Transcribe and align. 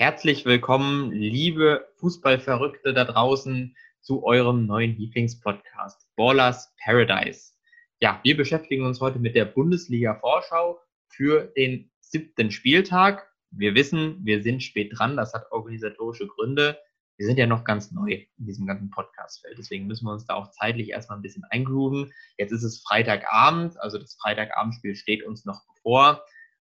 Herzlich 0.00 0.44
willkommen, 0.44 1.10
liebe 1.10 1.88
Fußballverrückte 1.96 2.94
da 2.94 3.04
draußen, 3.04 3.76
zu 4.00 4.22
eurem 4.22 4.64
neuen 4.64 4.96
Lieblingspodcast, 4.96 6.06
Ballers 6.14 6.72
Paradise. 6.80 7.54
Ja, 8.00 8.20
wir 8.22 8.36
beschäftigen 8.36 8.86
uns 8.86 9.00
heute 9.00 9.18
mit 9.18 9.34
der 9.34 9.44
Bundesliga-Vorschau 9.44 10.78
für 11.08 11.52
den 11.56 11.90
siebten 11.98 12.52
Spieltag. 12.52 13.28
Wir 13.50 13.74
wissen, 13.74 14.24
wir 14.24 14.40
sind 14.40 14.62
spät 14.62 14.92
dran, 14.96 15.16
das 15.16 15.34
hat 15.34 15.50
organisatorische 15.50 16.28
Gründe. 16.28 16.78
Wir 17.16 17.26
sind 17.26 17.36
ja 17.36 17.48
noch 17.48 17.64
ganz 17.64 17.90
neu 17.90 18.24
in 18.38 18.46
diesem 18.46 18.68
ganzen 18.68 18.92
Podcastfeld, 18.92 19.58
deswegen 19.58 19.88
müssen 19.88 20.06
wir 20.06 20.12
uns 20.12 20.26
da 20.26 20.34
auch 20.34 20.52
zeitlich 20.52 20.90
erstmal 20.90 21.18
ein 21.18 21.22
bisschen 21.22 21.42
eingrooven. 21.50 22.12
Jetzt 22.36 22.52
ist 22.52 22.62
es 22.62 22.80
Freitagabend, 22.82 23.76
also 23.80 23.98
das 23.98 24.14
Freitagabendspiel 24.14 24.94
steht 24.94 25.24
uns 25.24 25.44
noch 25.44 25.60
bevor 25.66 26.22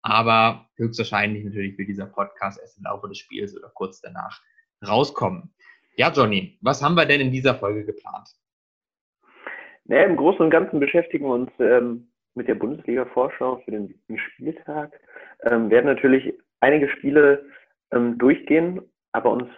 aber 0.01 0.67
höchstwahrscheinlich 0.77 1.43
natürlich 1.43 1.77
wird 1.77 1.89
dieser 1.89 2.07
Podcast 2.07 2.59
erst 2.59 2.77
im 2.77 2.85
Laufe 2.85 3.07
des 3.07 3.19
Spiels 3.19 3.55
oder 3.55 3.69
kurz 3.73 4.01
danach 4.01 4.41
rauskommen. 4.87 5.53
Ja, 5.95 6.11
Johnny, 6.11 6.57
was 6.61 6.81
haben 6.81 6.95
wir 6.95 7.05
denn 7.05 7.21
in 7.21 7.31
dieser 7.31 7.55
Folge 7.55 7.85
geplant? 7.85 8.29
Naja, 9.85 10.05
Im 10.05 10.15
Großen 10.15 10.41
und 10.41 10.49
Ganzen 10.49 10.79
beschäftigen 10.79 11.25
wir 11.25 11.33
uns 11.33 11.51
ähm, 11.59 12.11
mit 12.33 12.47
der 12.47 12.55
Bundesliga-Vorschau 12.55 13.61
für 13.63 13.71
den 13.71 13.87
siebten 13.87 14.17
Spieltag. 14.17 14.93
Ähm, 15.43 15.69
werden 15.69 15.87
natürlich 15.87 16.33
einige 16.61 16.89
Spiele 16.89 17.45
ähm, 17.91 18.17
durchgehen, 18.17 18.81
aber 19.11 19.31
uns 19.31 19.49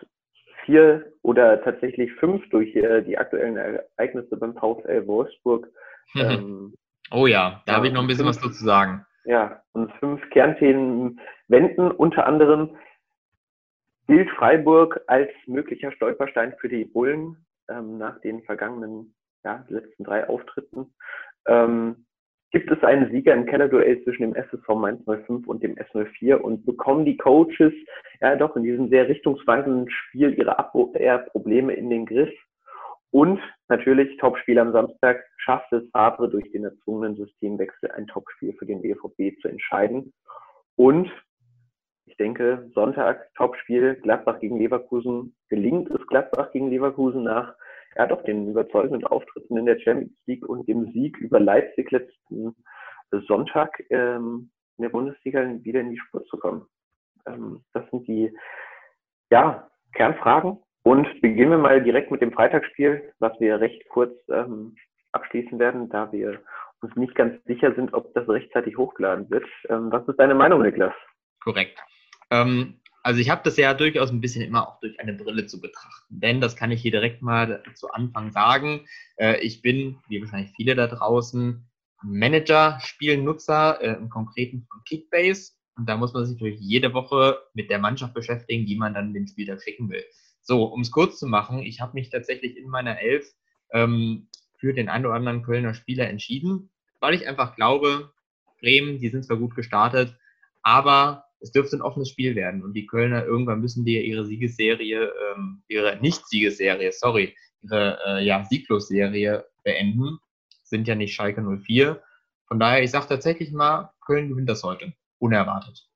vier 0.66 1.14
oder 1.22 1.62
tatsächlich 1.64 2.12
fünf 2.14 2.50
durch 2.50 2.76
äh, 2.76 3.02
die 3.04 3.18
aktuellen 3.18 3.58
Ereignisse 3.58 4.38
beim 4.38 4.56
VfL 4.56 5.08
Wolfsburg. 5.08 5.68
Ähm, 6.16 6.76
oh 7.10 7.26
ja, 7.26 7.64
da 7.66 7.72
ja, 7.72 7.78
habe 7.78 7.88
ich 7.88 7.94
noch 7.94 8.02
ein 8.02 8.08
bisschen 8.08 8.26
fünf, 8.26 8.36
was 8.36 8.44
dazu 8.44 8.64
sagen 8.64 9.04
ja, 9.26 9.62
uns 9.74 9.92
fünf 10.00 10.28
Kernthemen 10.30 11.20
wenden. 11.48 11.92
Unter 11.92 12.28
anderem 12.28 12.76
gilt 14.08 14.30
Freiburg 14.32 15.02
als 15.08 15.30
möglicher 15.48 15.92
Stolperstein 15.92 16.54
für 16.60 16.70
die 16.70 16.86
Bullen 16.86 17.38
ähm, 17.70 17.98
nach 17.98 18.20
den 18.22 18.44
vergangenen 18.44 19.16
ja, 19.44 19.66
letzten 19.70 20.04
drei 20.04 20.28
Auftritten. 20.28 20.94
Ähm, 21.48 22.06
gibt 22.52 22.70
es 22.72 22.84
einen 22.84 23.12
Sieger 23.12 23.34
im 23.34 23.46
Kellerduell 23.46 24.04
zwischen 24.04 24.22
dem 24.22 24.36
SSV 24.36 24.68
Mainz 24.76 25.04
05 25.06 25.48
und 25.48 25.64
dem 25.64 25.76
S04 25.76 26.36
und 26.36 26.66
bekommen 26.66 27.04
die 27.04 27.18
Coaches 27.18 27.74
ja 28.22 28.36
doch 28.36 28.56
in 28.56 28.64
diesem 28.64 28.90
sehr 28.90 29.08
richtungsweisenden 29.08 29.90
Spiel 29.90 30.38
ihre 30.38 30.60
Abwehrprobleme 30.60 31.74
in 31.74 31.90
den 31.90 32.06
Griff? 32.06 32.32
Und 33.14 33.40
natürlich 33.68 34.18
Topspiel 34.18 34.58
am 34.58 34.72
Samstag 34.72 35.24
schafft 35.38 35.72
es 35.72 35.88
Favre 35.92 36.28
durch 36.28 36.52
den 36.52 36.64
erzwungenen 36.64 37.16
Systemwechsel 37.16 37.92
ein 37.92 38.08
Topspiel 38.08 38.54
für 38.54 38.66
den 38.66 38.82
BVB 38.82 39.40
zu 39.40 39.50
entscheiden. 39.50 40.12
Und 40.78 41.12
ich 42.06 42.18
denke, 42.18 42.72
Sonntag 42.74 43.32
Topspiel 43.36 44.00
Gladbach 44.02 44.40
gegen 44.40 44.58
Leverkusen. 44.58 45.36
Gelingt 45.50 45.92
es 45.92 46.08
Gladbach 46.08 46.52
gegen 46.54 46.72
Leverkusen 46.72 47.22
nach 47.22 47.54
ja 47.96 48.08
doch 48.08 48.24
den 48.24 48.50
überzeugenden 48.50 49.06
Auftritten 49.06 49.58
in 49.58 49.68
der 49.68 49.78
Champions 49.78 50.18
League 50.26 50.50
und 50.50 50.68
dem 50.68 50.92
Sieg 50.92 51.16
über 51.18 51.40
Leipzig 51.40 51.92
letzten 51.92 52.56
Sonntag 53.28 53.80
ähm, 53.92 54.50
in 54.78 54.82
der 54.82 54.90
Bundesliga 54.90 55.48
wieder 55.62 55.82
in 55.82 55.92
die 55.92 56.00
Spur 56.00 56.26
zu 56.26 56.38
kommen. 56.38 56.66
Ähm, 57.28 57.64
das 57.74 57.88
sind 57.92 58.08
die 58.08 58.36
ja, 59.30 59.70
Kernfragen 59.94 60.58
und 60.84 61.08
beginnen 61.22 61.52
wir 61.52 61.58
mal 61.58 61.84
direkt 61.84 62.12
mit 62.12 62.22
dem 62.22 62.32
Freitagsspiel, 62.32 63.14
was 63.20 63.40
wir 63.40 63.60
recht 63.60 63.88
kurz 63.90 64.14
ähm, 64.30 64.76
abschließen 65.14 65.58
werden, 65.60 65.90
da 65.90 66.12
wir 66.12 66.40
uns 66.82 66.96
nicht 66.96 67.16
ganz 67.16 67.44
sicher 67.46 67.74
sind, 67.76 67.94
ob 67.94 68.14
das 68.14 68.28
rechtzeitig 68.28 68.78
hochgeladen 68.78 69.30
wird. 69.30 69.46
Ähm, 69.70 69.92
was 69.92 70.08
ist 70.08 70.20
deine 70.20 70.36
Meinung, 70.36 70.62
Niklas? 70.62 70.94
Korrekt. 71.42 71.80
Ähm, 72.30 72.80
also 73.02 73.20
ich 73.20 73.30
habe 73.30 73.42
das 73.44 73.58
ja 73.58 73.74
durchaus 73.74 74.12
ein 74.12 74.22
bisschen 74.22 74.44
immer 74.44 74.68
auch 74.68 74.80
durch 74.80 75.00
eine 75.00 75.14
Brille 75.14 75.46
zu 75.46 75.60
betrachten. 75.60 76.20
Denn, 76.20 76.42
das 76.42 76.56
kann 76.56 76.72
ich 76.72 76.82
hier 76.82 76.92
direkt 76.92 77.22
mal 77.22 77.64
zu 77.76 77.90
Anfang 77.92 78.32
sagen, 78.32 78.86
äh, 79.18 79.40
ich 79.42 79.62
bin, 79.62 80.00
wie 80.08 80.22
wahrscheinlich 80.22 80.52
viele 80.56 80.76
da 80.76 80.88
draußen, 80.88 81.66
Manager-Spielnutzer, 82.02 83.82
äh, 83.82 83.94
im 83.94 84.10
Konkreten 84.10 84.66
von 84.70 84.84
Kickbase. 84.86 85.54
Und 85.78 85.90
da 85.90 85.98
muss 85.98 86.14
man 86.14 86.26
sich 86.26 86.36
natürlich 86.36 86.60
jede 86.60 86.94
Woche 86.94 87.40
mit 87.54 87.70
der 87.70 87.80
Mannschaft 87.80 88.14
beschäftigen, 88.14 88.66
die 88.66 88.76
man 88.76 88.94
dann 88.94 89.14
den 89.14 89.28
Spieler 89.28 89.60
schicken 89.60 89.90
will. 89.90 90.04
So, 90.44 90.66
um 90.66 90.82
es 90.82 90.92
kurz 90.92 91.20
zu 91.20 91.28
machen, 91.28 91.60
ich 91.60 91.80
habe 91.80 91.94
mich 91.94 92.10
tatsächlich 92.10 92.58
in 92.58 92.68
meiner 92.68 93.00
Elf 93.00 93.34
ähm, 93.72 94.28
für 94.58 94.74
den 94.74 94.90
einen 94.90 95.06
oder 95.06 95.16
anderen 95.16 95.44
Kölner 95.44 95.74
Spieler 95.74 96.08
entschieden, 96.10 96.70
weil 97.00 97.14
ich 97.14 97.28
einfach 97.28 97.56
glaube, 97.56 98.12
Bremen, 98.60 99.00
die 99.00 99.10
sind 99.10 99.26
zwar 99.26 99.38
gut 99.38 99.56
gestartet, 99.56 100.18
aber 100.62 101.26
es 101.40 101.52
dürfte 101.52 101.78
ein 101.78 101.82
offenes 101.82 102.10
Spiel 102.10 102.36
werden 102.36 102.64
und 102.64 102.74
die 102.74 102.86
Kölner 102.86 103.26
irgendwann 103.26 103.62
müssen 103.62 103.86
die 103.86 104.02
ihre 104.06 104.26
Siegesserie, 104.26 105.12
ähm, 105.36 105.64
ihre 105.68 105.98
Nicht-Siegesserie, 106.02 106.92
sorry, 106.92 107.36
ihre 107.62 108.00
äh, 108.06 108.26
ja, 108.26 108.46
Sieglosserie 108.46 109.46
beenden. 109.64 110.20
Sind 110.64 110.88
ja 110.88 110.96
nicht 110.96 111.14
Schalke 111.14 111.42
04. 111.42 112.02
Von 112.48 112.60
daher, 112.60 112.84
ich 112.84 112.92
sage 112.92 113.08
tatsächlich 113.08 113.52
mal, 113.52 113.92
Köln 114.06 114.30
gewinnt 114.30 114.50
das 114.50 114.64
heute. 114.64 114.94
Unerwartet. 115.20 115.88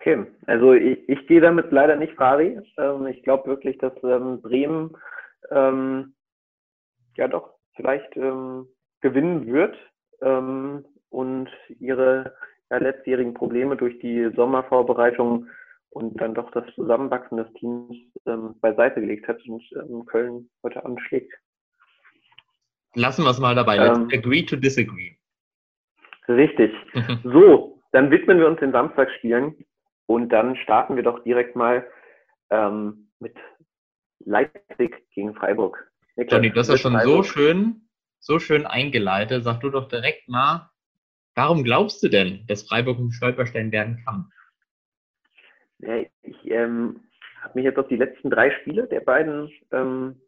Okay, 0.00 0.26
also 0.46 0.74
ich, 0.74 1.08
ich 1.08 1.26
gehe 1.26 1.40
damit 1.40 1.72
leider 1.72 1.96
nicht 1.96 2.14
Fari. 2.14 2.60
Ähm, 2.76 3.06
ich 3.06 3.22
glaube 3.22 3.48
wirklich, 3.48 3.78
dass 3.78 3.92
ähm, 4.04 4.40
Bremen 4.40 4.96
ähm, 5.50 6.14
ja 7.16 7.26
doch 7.26 7.54
vielleicht 7.74 8.16
ähm, 8.16 8.68
gewinnen 9.00 9.46
wird 9.52 9.76
ähm, 10.22 10.84
und 11.10 11.48
ihre 11.80 12.34
ja, 12.70 12.78
letztjährigen 12.78 13.34
Probleme 13.34 13.76
durch 13.76 13.98
die 13.98 14.30
Sommervorbereitung 14.36 15.48
und 15.90 16.20
dann 16.20 16.34
doch 16.34 16.50
das 16.52 16.64
Zusammenwachsen 16.74 17.38
des 17.38 17.52
Teams 17.54 17.96
ähm, 18.26 18.54
beiseite 18.60 19.00
gelegt 19.00 19.26
hat 19.26 19.40
und 19.48 19.62
ähm, 19.72 20.06
Köln 20.06 20.48
heute 20.62 20.84
anschlägt. 20.84 21.32
Lassen 22.94 23.24
wir 23.24 23.30
es 23.30 23.40
mal 23.40 23.54
dabei. 23.54 23.78
Let's 23.78 24.12
agree 24.12 24.44
to 24.44 24.56
disagree. 24.56 25.16
Richtig. 26.28 26.72
so, 27.24 27.80
dann 27.92 28.10
widmen 28.10 28.38
wir 28.38 28.46
uns 28.46 28.60
den 28.60 28.72
Samstagsspielen 28.72 29.56
und 30.08 30.30
dann 30.30 30.56
starten 30.56 30.96
wir 30.96 31.02
doch 31.02 31.22
direkt 31.22 31.54
mal 31.54 31.86
ähm, 32.50 33.10
mit 33.20 33.36
Leipzig 34.20 35.06
gegen 35.14 35.34
Freiburg. 35.34 35.92
Niklas, 36.16 36.32
Johnny, 36.32 36.50
das 36.50 36.68
ist 36.70 36.80
schon 36.80 36.94
Freiburg. 36.94 37.16
so 37.16 37.22
schön, 37.22 37.88
so 38.18 38.38
schön 38.38 38.66
eingeleitet. 38.66 39.44
Sag 39.44 39.60
du 39.60 39.68
doch 39.68 39.86
direkt 39.86 40.26
mal, 40.28 40.70
warum 41.34 41.62
glaubst 41.62 42.02
du 42.02 42.08
denn, 42.08 42.44
dass 42.48 42.66
Freiburg 42.66 42.98
ein 42.98 43.12
Stolperstein 43.12 43.70
werden 43.70 44.02
kann? 44.04 44.32
Ja, 45.80 45.98
ich 46.22 46.50
ähm, 46.50 47.00
habe 47.42 47.52
mich 47.54 47.64
jetzt 47.64 47.78
auf 47.78 47.88
die 47.88 47.96
letzten 47.96 48.30
drei 48.30 48.50
Spiele 48.50 48.88
der 48.88 49.00
beiden 49.00 49.52
ähm, 49.72 50.20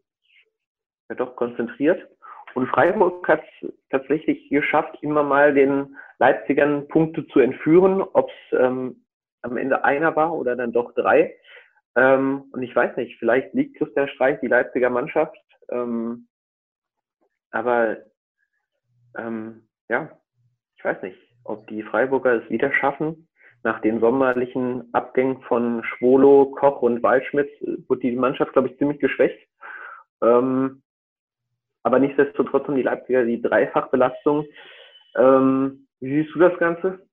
ja 1.08 1.16
doch 1.16 1.36
konzentriert. 1.36 2.06
Und 2.54 2.68
Freiburg 2.68 3.26
hat 3.26 3.42
es 3.62 3.72
tatsächlich 3.88 4.50
geschafft, 4.50 4.98
immer 5.00 5.22
mal 5.22 5.54
den 5.54 5.96
Leipzigern 6.18 6.86
Punkte 6.88 7.26
zu 7.28 7.40
entführen, 7.40 8.02
ob 8.02 8.28
es 8.28 8.58
ähm, 8.58 9.04
am 9.42 9.56
Ende 9.56 9.84
einer 9.84 10.16
war 10.16 10.32
oder 10.32 10.56
dann 10.56 10.72
doch 10.72 10.92
drei. 10.94 11.36
Ähm, 11.96 12.44
und 12.52 12.62
ich 12.62 12.74
weiß 12.74 12.96
nicht, 12.96 13.18
vielleicht 13.18 13.52
liegt 13.54 13.76
Christian 13.76 14.08
Streich 14.08 14.38
die 14.40 14.46
Leipziger 14.48 14.90
Mannschaft. 14.90 15.36
Ähm, 15.70 16.28
aber 17.50 17.98
ähm, 19.16 19.68
ja, 19.88 20.10
ich 20.76 20.84
weiß 20.84 21.02
nicht, 21.02 21.18
ob 21.44 21.66
die 21.66 21.82
Freiburger 21.82 22.42
es 22.42 22.50
wieder 22.50 22.72
schaffen. 22.72 23.28
Nach 23.62 23.80
den 23.80 24.00
sommerlichen 24.00 24.88
Abgängen 24.94 25.42
von 25.42 25.84
Schwolo, 25.84 26.46
Koch 26.52 26.80
und 26.80 27.02
Waldschmidt 27.02 27.50
wird 27.60 28.02
die 28.02 28.12
Mannschaft, 28.12 28.52
glaube 28.52 28.68
ich, 28.68 28.78
ziemlich 28.78 29.00
geschwächt. 29.00 29.38
Ähm, 30.22 30.82
aber 31.82 31.98
nichtsdestotrotz 31.98 32.66
haben 32.66 32.76
die 32.76 32.82
Leipziger 32.82 33.24
die 33.24 33.42
Dreifachbelastung. 33.42 34.46
Ähm, 35.16 35.86
wie 36.00 36.22
siehst 36.22 36.34
du 36.34 36.38
das 36.38 36.58
Ganze? 36.58 37.06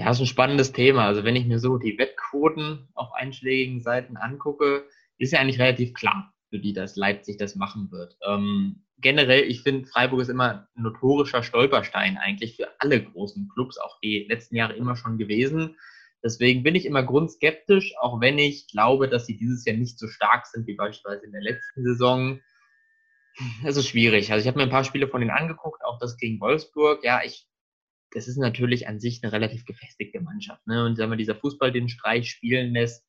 Ja, 0.00 0.12
ist 0.12 0.20
ein 0.20 0.26
spannendes 0.26 0.72
Thema. 0.72 1.04
Also 1.04 1.24
wenn 1.24 1.36
ich 1.36 1.44
mir 1.44 1.58
so 1.58 1.76
die 1.76 1.98
Wettquoten 1.98 2.88
auf 2.94 3.12
einschlägigen 3.12 3.82
Seiten 3.82 4.16
angucke, 4.16 4.86
ist 5.18 5.34
ja 5.34 5.40
eigentlich 5.40 5.60
relativ 5.60 5.92
klar, 5.92 6.32
für 6.48 6.58
die 6.58 6.72
das 6.72 6.96
Leipzig 6.96 7.36
das 7.36 7.54
machen 7.54 7.90
wird. 7.92 8.16
Ähm, 8.26 8.82
generell, 8.96 9.42
ich 9.42 9.60
finde, 9.60 9.86
Freiburg 9.86 10.22
ist 10.22 10.30
immer 10.30 10.66
ein 10.74 10.82
notorischer 10.82 11.42
Stolperstein 11.42 12.16
eigentlich 12.16 12.56
für 12.56 12.68
alle 12.78 13.02
großen 13.02 13.50
Clubs, 13.52 13.76
auch 13.76 14.00
die 14.00 14.24
letzten 14.26 14.56
Jahre 14.56 14.72
immer 14.72 14.96
schon 14.96 15.18
gewesen. 15.18 15.76
Deswegen 16.24 16.62
bin 16.62 16.76
ich 16.76 16.86
immer 16.86 17.02
grundskeptisch, 17.02 17.92
auch 18.00 18.22
wenn 18.22 18.38
ich 18.38 18.68
glaube, 18.68 19.06
dass 19.06 19.26
sie 19.26 19.36
dieses 19.36 19.66
Jahr 19.66 19.76
nicht 19.76 19.98
so 19.98 20.08
stark 20.08 20.46
sind 20.46 20.66
wie 20.66 20.76
beispielsweise 20.76 21.26
in 21.26 21.32
der 21.32 21.42
letzten 21.42 21.84
Saison. 21.84 22.40
Es 23.66 23.76
ist 23.76 23.88
schwierig. 23.88 24.32
Also 24.32 24.40
ich 24.40 24.48
habe 24.48 24.56
mir 24.56 24.64
ein 24.64 24.70
paar 24.70 24.84
Spiele 24.84 25.08
von 25.08 25.20
denen 25.20 25.30
angeguckt, 25.30 25.84
auch 25.84 25.98
das 25.98 26.16
gegen 26.16 26.40
Wolfsburg. 26.40 27.04
Ja, 27.04 27.20
ich 27.22 27.49
das 28.12 28.28
ist 28.28 28.36
natürlich 28.36 28.88
an 28.88 29.00
sich 29.00 29.20
eine 29.22 29.32
relativ 29.32 29.64
gefestigte 29.64 30.20
Mannschaft. 30.20 30.66
Ne? 30.66 30.84
Und 30.84 30.96
sagen 30.96 31.10
wir, 31.10 31.16
dieser 31.16 31.36
Fußball, 31.36 31.72
den 31.72 31.88
Streich 31.88 32.30
spielen 32.30 32.72
lässt, 32.72 33.06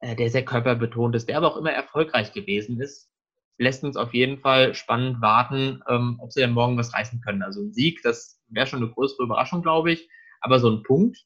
äh, 0.00 0.16
der 0.16 0.30
sehr 0.30 0.44
körperbetont 0.44 1.14
ist, 1.14 1.28
der 1.28 1.36
aber 1.36 1.52
auch 1.52 1.56
immer 1.56 1.72
erfolgreich 1.72 2.32
gewesen 2.32 2.80
ist, 2.80 3.10
lässt 3.58 3.84
uns 3.84 3.96
auf 3.96 4.14
jeden 4.14 4.38
Fall 4.38 4.74
spannend 4.74 5.20
warten, 5.20 5.82
ähm, 5.88 6.18
ob 6.20 6.32
sie 6.32 6.40
denn 6.40 6.52
morgen 6.52 6.76
was 6.76 6.94
reißen 6.94 7.20
können. 7.20 7.42
Also 7.42 7.60
ein 7.60 7.72
Sieg, 7.72 8.00
das 8.02 8.40
wäre 8.48 8.66
schon 8.66 8.82
eine 8.82 8.90
größere 8.90 9.24
Überraschung, 9.24 9.62
glaube 9.62 9.92
ich. 9.92 10.08
Aber 10.40 10.58
so 10.58 10.70
ein 10.70 10.82
Punkt 10.82 11.18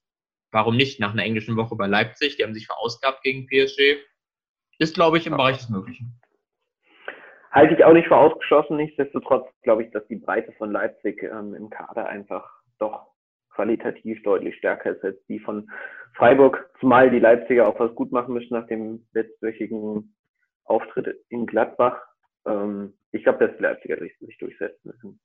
warum 0.54 0.76
nicht 0.76 1.00
nach 1.00 1.12
einer 1.12 1.24
englischen 1.24 1.56
Woche 1.56 1.76
bei 1.76 1.86
Leipzig? 1.86 2.36
Die 2.36 2.44
haben 2.44 2.54
sich 2.54 2.66
verausgabt 2.66 3.22
gegen 3.22 3.46
PSG. 3.46 3.98
Ist, 4.78 4.94
glaube 4.94 5.18
ich, 5.18 5.26
im 5.26 5.36
Bereich 5.36 5.58
des 5.58 5.68
Möglichen. 5.68 6.18
Halte 7.50 7.74
ich 7.74 7.84
auch 7.84 7.92
nicht 7.92 8.08
für 8.08 8.16
ausgeschlossen. 8.16 8.76
Nichtsdestotrotz 8.76 9.46
glaube 9.62 9.84
ich, 9.84 9.90
dass 9.90 10.06
die 10.06 10.16
Breite 10.16 10.52
von 10.52 10.72
Leipzig 10.72 11.22
ähm, 11.22 11.54
im 11.54 11.70
Kader 11.70 12.06
einfach 12.06 12.48
doch 12.78 13.13
qualitativ 13.54 14.22
deutlich 14.22 14.56
stärker 14.56 14.92
ist 14.92 15.04
als 15.04 15.16
die 15.26 15.38
von 15.38 15.70
Freiburg, 16.14 16.70
zumal 16.80 17.10
die 17.10 17.18
Leipziger 17.18 17.66
auch 17.68 17.78
was 17.80 17.94
gut 17.94 18.12
machen 18.12 18.34
müssen 18.34 18.54
nach 18.54 18.66
dem 18.66 19.06
letztwöchigen 19.12 20.14
Auftritt 20.64 21.16
in 21.28 21.46
Gladbach. 21.46 22.00
Ähm, 22.46 22.94
ich 23.12 23.22
glaube, 23.22 23.46
dass 23.46 23.56
die 23.56 23.62
Leipziger 23.62 23.98
sich 23.98 24.38
durchsetzen 24.38 24.80
müssen. 24.84 25.20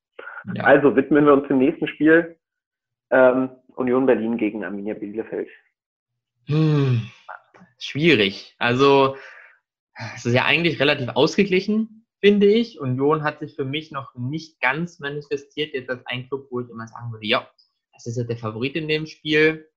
Ja. 0.56 0.64
Also 0.64 0.96
widmen 0.96 1.26
wir 1.26 1.34
uns 1.34 1.48
dem 1.48 1.60
nächsten 1.60 1.88
Spiel. 1.88 2.38
Ähm, 3.12 3.50
Union 3.76 4.06
Berlin 4.06 4.38
gegen 4.38 4.64
Arminia 4.64 4.94
Bielefeld. 4.94 5.50
Hm, 6.46 7.02
schwierig. 7.78 8.56
Also, 8.60 9.16
es 10.16 10.26
ist 10.26 10.34
ja 10.34 10.46
eigentlich 10.46 10.80
relativ 10.80 11.10
ausgeglichen, 11.10 12.06
finde 12.20 12.48
ich. 12.48 12.80
Union 12.80 13.24
hat 13.24 13.40
sich 13.40 13.56
für 13.56 13.66
mich 13.66 13.92
noch 13.92 14.16
nicht 14.16 14.60
ganz 14.60 15.00
manifestiert. 15.00 15.74
Jetzt 15.74 15.90
als 15.90 16.06
ein 16.06 16.28
Club, 16.28 16.48
wo 16.50 16.62
ich 16.62 16.70
immer 16.70 16.88
sagen 16.88 17.12
würde, 17.12 17.26
ja, 17.26 17.48
das 18.00 18.08
ist 18.08 18.18
ja 18.18 18.24
der 18.24 18.38
Favorit 18.38 18.76
in 18.76 18.88
dem 18.88 19.06
Spiel. 19.06 19.70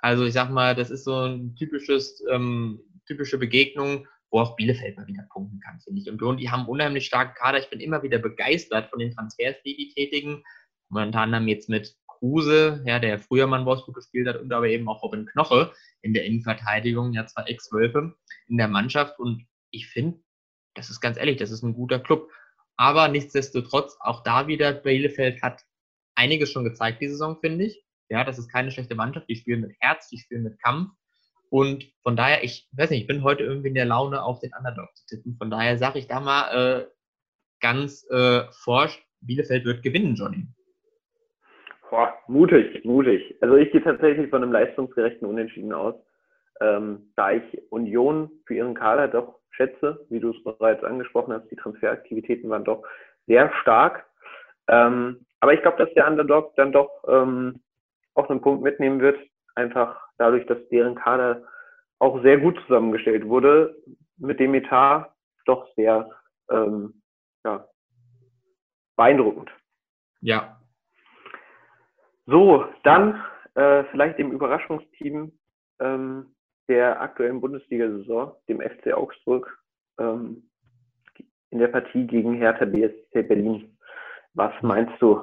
Also, 0.00 0.24
ich 0.24 0.32
sag 0.32 0.50
mal, 0.50 0.74
das 0.74 0.90
ist 0.90 1.04
so 1.04 1.14
ein 1.26 1.54
typisches, 1.56 2.22
ähm, 2.30 2.80
typische 3.06 3.38
Begegnung, 3.38 4.06
wo 4.30 4.40
auch 4.40 4.56
Bielefeld 4.56 4.96
mal 4.96 5.06
wieder 5.06 5.26
punkten 5.30 5.60
kann, 5.60 5.80
finde 5.80 6.00
ich. 6.00 6.10
Und 6.10 6.38
die 6.38 6.50
haben 6.50 6.66
unheimlich 6.66 7.06
starke 7.06 7.34
Kader. 7.34 7.58
Ich 7.58 7.68
bin 7.68 7.80
immer 7.80 8.02
wieder 8.02 8.18
begeistert 8.18 8.88
von 8.88 8.98
den 8.98 9.12
Transfers, 9.12 9.56
die 9.64 9.76
die 9.76 9.88
tätigen. 9.90 10.42
Unter 10.88 11.20
anderem 11.20 11.48
jetzt 11.48 11.68
mit 11.68 11.96
Kruse, 12.06 12.82
ja, 12.86 12.98
der 12.98 13.18
früher 13.18 13.46
mal 13.46 13.60
in 13.60 13.66
Wolfsburg 13.66 13.96
gespielt 13.96 14.28
hat, 14.28 14.40
und 14.40 14.52
aber 14.52 14.68
eben 14.68 14.88
auch 14.88 15.02
Robin 15.02 15.26
Knoche 15.26 15.72
in 16.02 16.14
der 16.14 16.24
Innenverteidigung, 16.24 17.12
ja, 17.12 17.26
zwei 17.26 17.42
Ex-Wölfe 17.42 18.14
in 18.48 18.56
der 18.56 18.68
Mannschaft. 18.68 19.18
Und 19.18 19.46
ich 19.70 19.88
finde, 19.88 20.20
das 20.74 20.90
ist 20.90 21.00
ganz 21.00 21.18
ehrlich, 21.18 21.36
das 21.36 21.50
ist 21.50 21.62
ein 21.62 21.74
guter 21.74 22.00
Club. 22.00 22.30
Aber 22.76 23.08
nichtsdestotrotz, 23.08 23.96
auch 24.00 24.22
da 24.22 24.46
wieder, 24.46 24.72
Bielefeld 24.72 25.42
hat 25.42 25.62
einiges 26.14 26.50
schon 26.50 26.64
gezeigt, 26.64 27.00
die 27.00 27.08
Saison, 27.08 27.38
finde 27.40 27.64
ich. 27.64 27.84
Ja, 28.08 28.24
das 28.24 28.38
ist 28.38 28.52
keine 28.52 28.70
schlechte 28.70 28.94
Mannschaft. 28.94 29.28
Die 29.28 29.36
spielen 29.36 29.62
mit 29.62 29.72
Herz, 29.80 30.08
die 30.08 30.18
spielen 30.18 30.42
mit 30.42 30.62
Kampf. 30.62 30.90
Und 31.50 31.84
von 32.02 32.16
daher, 32.16 32.42
ich 32.42 32.68
weiß 32.72 32.90
nicht, 32.90 33.02
ich 33.02 33.06
bin 33.06 33.22
heute 33.22 33.44
irgendwie 33.44 33.68
in 33.68 33.74
der 33.74 33.84
Laune, 33.84 34.22
auf 34.22 34.40
den 34.40 34.50
Underdog 34.58 34.94
zu 34.96 35.06
tippen. 35.06 35.36
Von 35.38 35.50
daher 35.50 35.78
sage 35.78 35.98
ich 35.98 36.06
da 36.06 36.20
mal 36.20 36.80
äh, 36.80 36.86
ganz 37.60 38.06
äh, 38.10 38.42
forsch, 38.64 39.02
Bielefeld 39.20 39.64
wird 39.64 39.82
gewinnen, 39.82 40.16
Johnny. 40.16 40.46
Boah, 41.90 42.12
mutig, 42.26 42.84
mutig. 42.84 43.36
Also 43.40 43.56
ich 43.56 43.70
gehe 43.70 43.82
tatsächlich 43.82 44.28
von 44.28 44.42
einem 44.42 44.50
leistungsgerechten 44.52 45.28
Unentschieden 45.28 45.72
aus, 45.72 45.94
ähm, 46.60 47.12
da 47.14 47.32
ich 47.32 47.42
Union 47.70 48.30
für 48.46 48.54
ihren 48.54 48.74
Kader 48.74 49.06
doch 49.06 49.38
schätze, 49.50 50.04
wie 50.10 50.18
du 50.18 50.30
es 50.30 50.42
bereits 50.42 50.82
angesprochen 50.82 51.32
hast, 51.32 51.48
die 51.50 51.56
Transferaktivitäten 51.56 52.50
waren 52.50 52.64
doch 52.64 52.82
sehr 53.28 53.52
stark. 53.62 54.06
Ähm, 54.68 55.26
aber 55.40 55.52
ich 55.54 55.62
glaube, 55.62 55.78
dass 55.84 55.92
der 55.94 56.06
Underdog 56.06 56.54
dann 56.56 56.72
doch 56.72 56.90
ähm, 57.06 57.60
auch 58.14 58.28
einen 58.30 58.40
Punkt 58.40 58.62
mitnehmen 58.62 59.00
wird, 59.00 59.18
einfach 59.54 60.00
dadurch, 60.18 60.46
dass 60.46 60.58
deren 60.68 60.94
Kader 60.94 61.42
auch 61.98 62.22
sehr 62.22 62.38
gut 62.38 62.58
zusammengestellt 62.66 63.26
wurde, 63.26 63.76
mit 64.16 64.40
dem 64.40 64.54
Etat 64.54 65.12
doch 65.44 65.68
sehr 65.74 66.10
ähm, 66.50 67.02
ja, 67.44 67.68
beeindruckend. 68.96 69.50
Ja. 70.20 70.60
So, 72.26 72.64
dann 72.84 73.22
äh, 73.54 73.84
vielleicht 73.90 74.18
dem 74.18 74.32
Überraschungsteam 74.32 75.32
ähm, 75.80 76.34
der 76.68 77.00
aktuellen 77.00 77.40
Bundesliga-Saison, 77.40 78.34
dem 78.48 78.60
FC 78.60 78.94
Augsburg, 78.94 79.58
ähm, 79.98 80.48
in 81.50 81.58
der 81.58 81.68
Partie 81.68 82.06
gegen 82.06 82.34
Hertha 82.34 82.64
BSC 82.64 83.22
Berlin. 83.22 83.73
Was 84.34 84.52
meinst 84.62 85.00
du? 85.00 85.22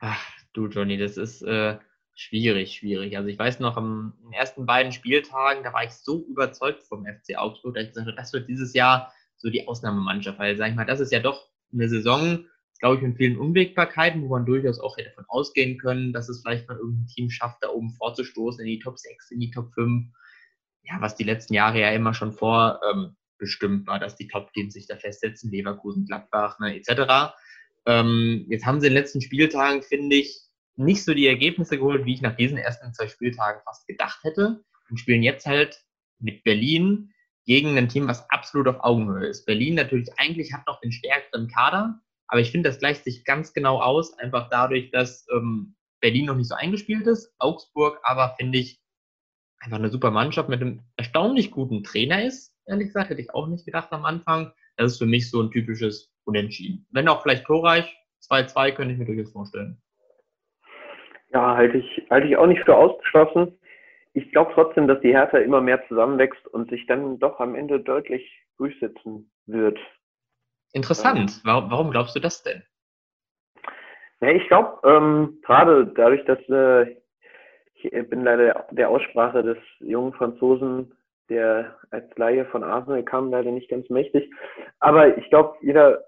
Ach, 0.00 0.20
du 0.52 0.66
Johnny, 0.66 0.98
das 0.98 1.16
ist 1.16 1.42
äh, 1.42 1.78
Schwierig, 2.16 2.76
schwierig. 2.76 3.16
Also 3.16 3.28
ich 3.28 3.38
weiß 3.38 3.58
noch, 3.58 3.76
am 3.76 4.14
ersten 4.30 4.66
beiden 4.66 4.92
Spieltagen, 4.92 5.64
da 5.64 5.72
war 5.72 5.82
ich 5.82 5.90
so 5.90 6.24
überzeugt 6.28 6.84
vom 6.84 7.04
FC 7.04 7.36
Augsburg, 7.36 7.74
dass 7.74 7.84
ich 7.84 7.88
gesagt 7.90 8.06
habe, 8.06 8.16
das 8.16 8.32
wird 8.32 8.48
dieses 8.48 8.72
Jahr 8.72 9.12
so 9.36 9.50
die 9.50 9.66
Ausnahmemannschaft. 9.66 10.38
Weil, 10.38 10.56
sag 10.56 10.70
ich 10.70 10.76
mal, 10.76 10.86
das 10.86 11.00
ist 11.00 11.10
ja 11.10 11.18
doch 11.18 11.48
eine 11.72 11.88
Saison, 11.88 12.44
glaube 12.78 12.96
ich, 12.96 13.02
mit 13.02 13.16
vielen 13.16 13.36
Unwägbarkeiten, 13.36 14.22
wo 14.22 14.28
man 14.28 14.46
durchaus 14.46 14.78
auch 14.78 14.96
hätte 14.96 15.08
davon 15.08 15.24
ausgehen 15.26 15.76
können, 15.76 16.12
dass 16.12 16.28
es 16.28 16.42
vielleicht 16.42 16.68
mal 16.68 16.78
irgendein 16.78 17.08
Team 17.08 17.30
schafft, 17.30 17.64
da 17.64 17.70
oben 17.70 17.90
vorzustoßen 17.90 18.60
in 18.60 18.66
die 18.66 18.78
Top 18.78 18.96
6, 18.96 19.32
in 19.32 19.40
die 19.40 19.50
Top 19.50 19.74
5. 19.74 20.06
Ja, 20.84 21.00
was 21.00 21.16
die 21.16 21.24
letzten 21.24 21.54
Jahre 21.54 21.80
ja 21.80 21.90
immer 21.90 22.14
schon 22.14 22.30
vorbestimmt 22.30 23.80
ähm, 23.80 23.86
war, 23.88 23.98
dass 23.98 24.14
die 24.14 24.28
Top-Teams 24.28 24.74
sich 24.74 24.86
da 24.86 24.96
festsetzen, 24.96 25.50
Leverkusen, 25.50 26.06
Gladbach, 26.06 26.60
ne, 26.60 26.76
etc. 26.76 27.34
Ähm, 27.86 28.46
jetzt 28.48 28.66
haben 28.66 28.80
sie 28.80 28.86
in 28.86 28.92
den 28.92 29.00
letzten 29.00 29.20
Spieltagen, 29.20 29.82
finde 29.82 30.16
ich, 30.16 30.40
nicht 30.76 31.04
so 31.04 31.14
die 31.14 31.26
Ergebnisse 31.26 31.78
geholt, 31.78 32.04
wie 32.04 32.14
ich 32.14 32.22
nach 32.22 32.36
diesen 32.36 32.58
ersten 32.58 32.92
zwei 32.94 33.08
Spieltagen 33.08 33.62
fast 33.64 33.86
gedacht 33.86 34.18
hätte. 34.22 34.64
Und 34.90 34.98
spielen 34.98 35.22
jetzt 35.22 35.46
halt 35.46 35.82
mit 36.18 36.44
Berlin 36.44 37.12
gegen 37.46 37.76
ein 37.76 37.88
Team, 37.88 38.08
was 38.08 38.28
absolut 38.30 38.68
auf 38.68 38.82
Augenhöhe 38.82 39.26
ist. 39.26 39.44
Berlin 39.46 39.74
natürlich 39.74 40.08
eigentlich 40.18 40.52
hat 40.52 40.66
noch 40.66 40.80
den 40.80 40.92
stärkeren 40.92 41.48
Kader, 41.48 42.00
aber 42.26 42.40
ich 42.40 42.50
finde, 42.50 42.68
das 42.68 42.78
gleicht 42.78 43.04
sich 43.04 43.24
ganz 43.24 43.52
genau 43.52 43.80
aus, 43.80 44.18
einfach 44.18 44.48
dadurch, 44.50 44.90
dass 44.90 45.26
ähm, 45.32 45.74
Berlin 46.00 46.26
noch 46.26 46.36
nicht 46.36 46.48
so 46.48 46.54
eingespielt 46.54 47.06
ist, 47.06 47.34
Augsburg 47.38 48.00
aber, 48.02 48.34
finde 48.38 48.58
ich, 48.58 48.80
einfach 49.58 49.78
eine 49.78 49.90
super 49.90 50.10
Mannschaft 50.10 50.48
mit 50.48 50.60
einem 50.60 50.82
erstaunlich 50.96 51.50
guten 51.50 51.82
Trainer 51.82 52.24
ist. 52.24 52.54
Ehrlich 52.66 52.88
gesagt, 52.88 53.10
hätte 53.10 53.20
ich 53.20 53.32
auch 53.34 53.46
nicht 53.46 53.64
gedacht 53.64 53.92
am 53.92 54.04
Anfang. 54.04 54.52
Das 54.76 54.92
ist 54.92 54.98
für 54.98 55.06
mich 55.06 55.30
so 55.30 55.40
ein 55.40 55.50
typisches 55.50 56.13
Unentschieden. 56.24 56.86
Wenn 56.90 57.08
auch 57.08 57.22
vielleicht 57.22 57.44
torreich, 57.44 57.96
2-2 58.28 58.72
könnte 58.72 58.92
ich 58.92 58.98
mir 58.98 59.06
durchaus 59.06 59.32
vorstellen. 59.32 59.80
Ja, 61.32 61.56
halte 61.56 61.78
ich, 61.78 62.06
halte 62.10 62.28
ich 62.28 62.36
auch 62.36 62.46
nicht 62.46 62.62
für 62.64 62.76
ausgeschlossen. 62.76 63.58
Ich 64.12 64.30
glaube 64.30 64.52
trotzdem, 64.54 64.86
dass 64.86 65.00
die 65.00 65.12
Hertha 65.12 65.38
immer 65.38 65.60
mehr 65.60 65.86
zusammenwächst 65.88 66.46
und 66.48 66.70
sich 66.70 66.86
dann 66.86 67.18
doch 67.18 67.40
am 67.40 67.54
Ende 67.56 67.80
deutlich 67.80 68.24
durchsetzen 68.56 69.30
wird. 69.46 69.78
Interessant. 70.72 71.40
Warum, 71.44 71.70
warum 71.70 71.90
glaubst 71.90 72.14
du 72.14 72.20
das 72.20 72.42
denn? 72.42 72.62
Ja, 74.20 74.28
ich 74.30 74.46
glaube, 74.46 74.78
ähm, 74.88 75.38
gerade 75.42 75.86
dadurch, 75.86 76.24
dass 76.24 76.38
äh, 76.48 76.96
ich 77.74 77.90
bin 78.08 78.22
leider 78.22 78.66
der 78.70 78.88
Aussprache 78.88 79.42
des 79.42 79.58
jungen 79.80 80.12
Franzosen, 80.14 80.94
der 81.28 81.76
als 81.90 82.06
Laie 82.16 82.44
von 82.46 82.62
Arsenal 82.62 83.02
kam, 83.02 83.30
leider 83.30 83.50
nicht 83.50 83.68
ganz 83.68 83.90
mächtig. 83.90 84.30
Aber 84.80 85.18
ich 85.18 85.28
glaube, 85.30 85.56
jeder 85.60 86.04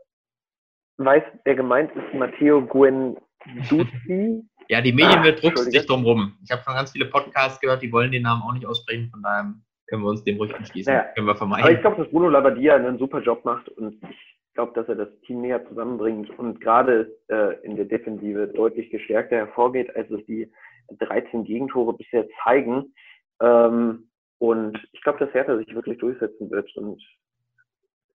weiß, 0.98 1.22
wer 1.44 1.54
gemeint 1.54 1.90
ist, 1.94 2.14
Matteo 2.14 2.64
Guendouzi. 2.66 4.44
Ja, 4.68 4.80
die 4.80 4.92
Medien 4.92 5.20
ah, 5.20 5.30
druckst 5.30 5.70
sich 5.70 5.86
drum 5.86 6.04
rum. 6.04 6.36
Ich 6.44 6.50
habe 6.50 6.62
schon 6.62 6.74
ganz 6.74 6.90
viele 6.90 7.06
Podcasts 7.06 7.60
gehört, 7.60 7.82
die 7.82 7.92
wollen 7.92 8.10
den 8.10 8.22
Namen 8.22 8.42
auch 8.42 8.52
nicht 8.52 8.66
aussprechen, 8.66 9.10
von 9.10 9.22
daher 9.22 9.54
können 9.86 10.02
wir 10.02 10.10
uns 10.10 10.24
dem 10.24 10.38
ruhig 10.38 10.54
anschließen. 10.54 10.92
Naja, 10.92 11.06
können 11.14 11.26
wir 11.26 11.36
vermeiden. 11.36 11.64
Aber 11.64 11.72
ich 11.72 11.80
glaube, 11.80 12.02
dass 12.02 12.10
Bruno 12.10 12.28
Labbadia 12.28 12.74
einen 12.74 12.98
super 12.98 13.20
Job 13.20 13.44
macht 13.44 13.68
und 13.68 14.02
ich 14.02 14.54
glaube, 14.54 14.72
dass 14.74 14.88
er 14.88 14.96
das 14.96 15.08
Team 15.26 15.42
näher 15.42 15.64
zusammenbringt 15.68 16.30
und 16.38 16.60
gerade 16.60 17.14
äh, 17.28 17.60
in 17.62 17.76
der 17.76 17.84
Defensive 17.84 18.48
deutlich 18.48 18.90
gestärkter 18.90 19.36
hervorgeht, 19.36 19.94
als 19.94 20.10
es 20.10 20.24
die 20.26 20.50
13 20.98 21.44
Gegentore 21.44 21.92
bisher 21.92 22.26
zeigen. 22.42 22.94
Ähm, 23.40 24.08
und 24.38 24.78
ich 24.92 25.02
glaube, 25.02 25.18
dass 25.18 25.32
Hertha 25.32 25.56
sich 25.56 25.74
wirklich 25.74 25.98
durchsetzen 25.98 26.50
wird 26.50 26.74
und 26.76 27.00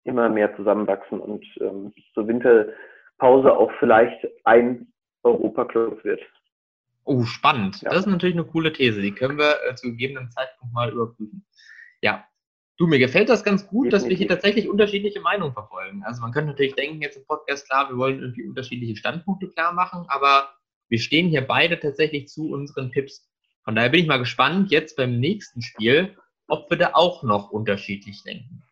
immer 0.03 0.29
mehr 0.29 0.55
zusammenwachsen 0.55 1.19
und 1.19 1.45
ähm, 1.59 1.93
zur 2.13 2.27
Winterpause 2.27 3.53
auch 3.53 3.71
vielleicht 3.79 4.27
ein 4.45 4.91
Europaclub 5.23 6.03
wird. 6.03 6.21
Oh, 7.03 7.23
spannend. 7.23 7.81
Ja. 7.81 7.89
Das 7.91 8.01
ist 8.01 8.07
natürlich 8.07 8.35
eine 8.35 8.45
coole 8.45 8.73
These. 8.73 9.01
Die 9.01 9.11
können 9.11 9.37
wir 9.37 9.57
äh, 9.67 9.75
zu 9.75 9.89
gegebenem 9.89 10.29
Zeitpunkt 10.31 10.73
mal 10.73 10.91
überprüfen. 10.91 11.45
Ja. 12.01 12.25
Du, 12.77 12.87
mir 12.87 12.99
gefällt 12.99 13.29
das 13.29 13.43
ganz 13.43 13.67
gut, 13.67 13.87
Definitiv. 13.87 13.91
dass 13.91 14.09
wir 14.09 14.17
hier 14.17 14.27
tatsächlich 14.27 14.67
unterschiedliche 14.67 15.21
Meinungen 15.21 15.53
verfolgen. 15.53 16.03
Also 16.03 16.21
man 16.21 16.31
könnte 16.31 16.51
natürlich 16.51 16.73
denken, 16.73 17.01
jetzt 17.01 17.15
im 17.17 17.25
Podcast, 17.25 17.69
klar, 17.69 17.89
wir 17.89 17.97
wollen 17.97 18.19
irgendwie 18.19 18.47
unterschiedliche 18.47 18.95
Standpunkte 18.95 19.49
klar 19.49 19.73
machen, 19.73 20.05
aber 20.07 20.49
wir 20.89 20.97
stehen 20.97 21.27
hier 21.27 21.45
beide 21.45 21.79
tatsächlich 21.79 22.27
zu 22.27 22.49
unseren 22.49 22.91
Tipps. 22.91 23.29
Von 23.63 23.75
daher 23.75 23.89
bin 23.89 23.99
ich 23.99 24.07
mal 24.07 24.17
gespannt, 24.17 24.71
jetzt 24.71 24.97
beim 24.97 25.19
nächsten 25.19 25.61
Spiel, 25.61 26.17
ob 26.47 26.71
wir 26.71 26.77
da 26.77 26.91
auch 26.93 27.21
noch 27.21 27.51
unterschiedlich 27.51 28.23
denken. 28.23 28.63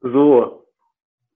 So, 0.00 0.68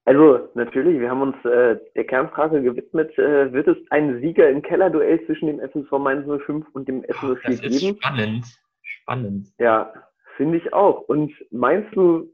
also 0.04 0.48
natürlich, 0.54 0.98
wir 0.98 1.10
haben 1.10 1.22
uns 1.22 1.36
äh, 1.44 1.78
der 1.94 2.04
Kernfrage 2.04 2.62
gewidmet, 2.62 3.16
äh, 3.18 3.52
wird 3.52 3.68
es 3.68 3.76
einen 3.90 4.20
Sieger 4.20 4.48
im 4.50 4.62
Kellerduell 4.62 5.24
zwischen 5.26 5.46
dem 5.46 5.60
FSV 5.60 5.92
Mainz 5.98 6.26
05 6.44 6.66
und 6.72 6.88
dem 6.88 7.02
S04 7.02 7.34
geben? 7.46 7.62
Das 7.62 7.72
ist 7.72 7.96
spannend, 7.98 8.46
spannend. 8.82 9.48
Ja, 9.58 9.92
finde 10.36 10.58
ich 10.58 10.72
auch. 10.72 11.02
Und 11.02 11.32
meinst 11.50 11.94
du, 11.94 12.32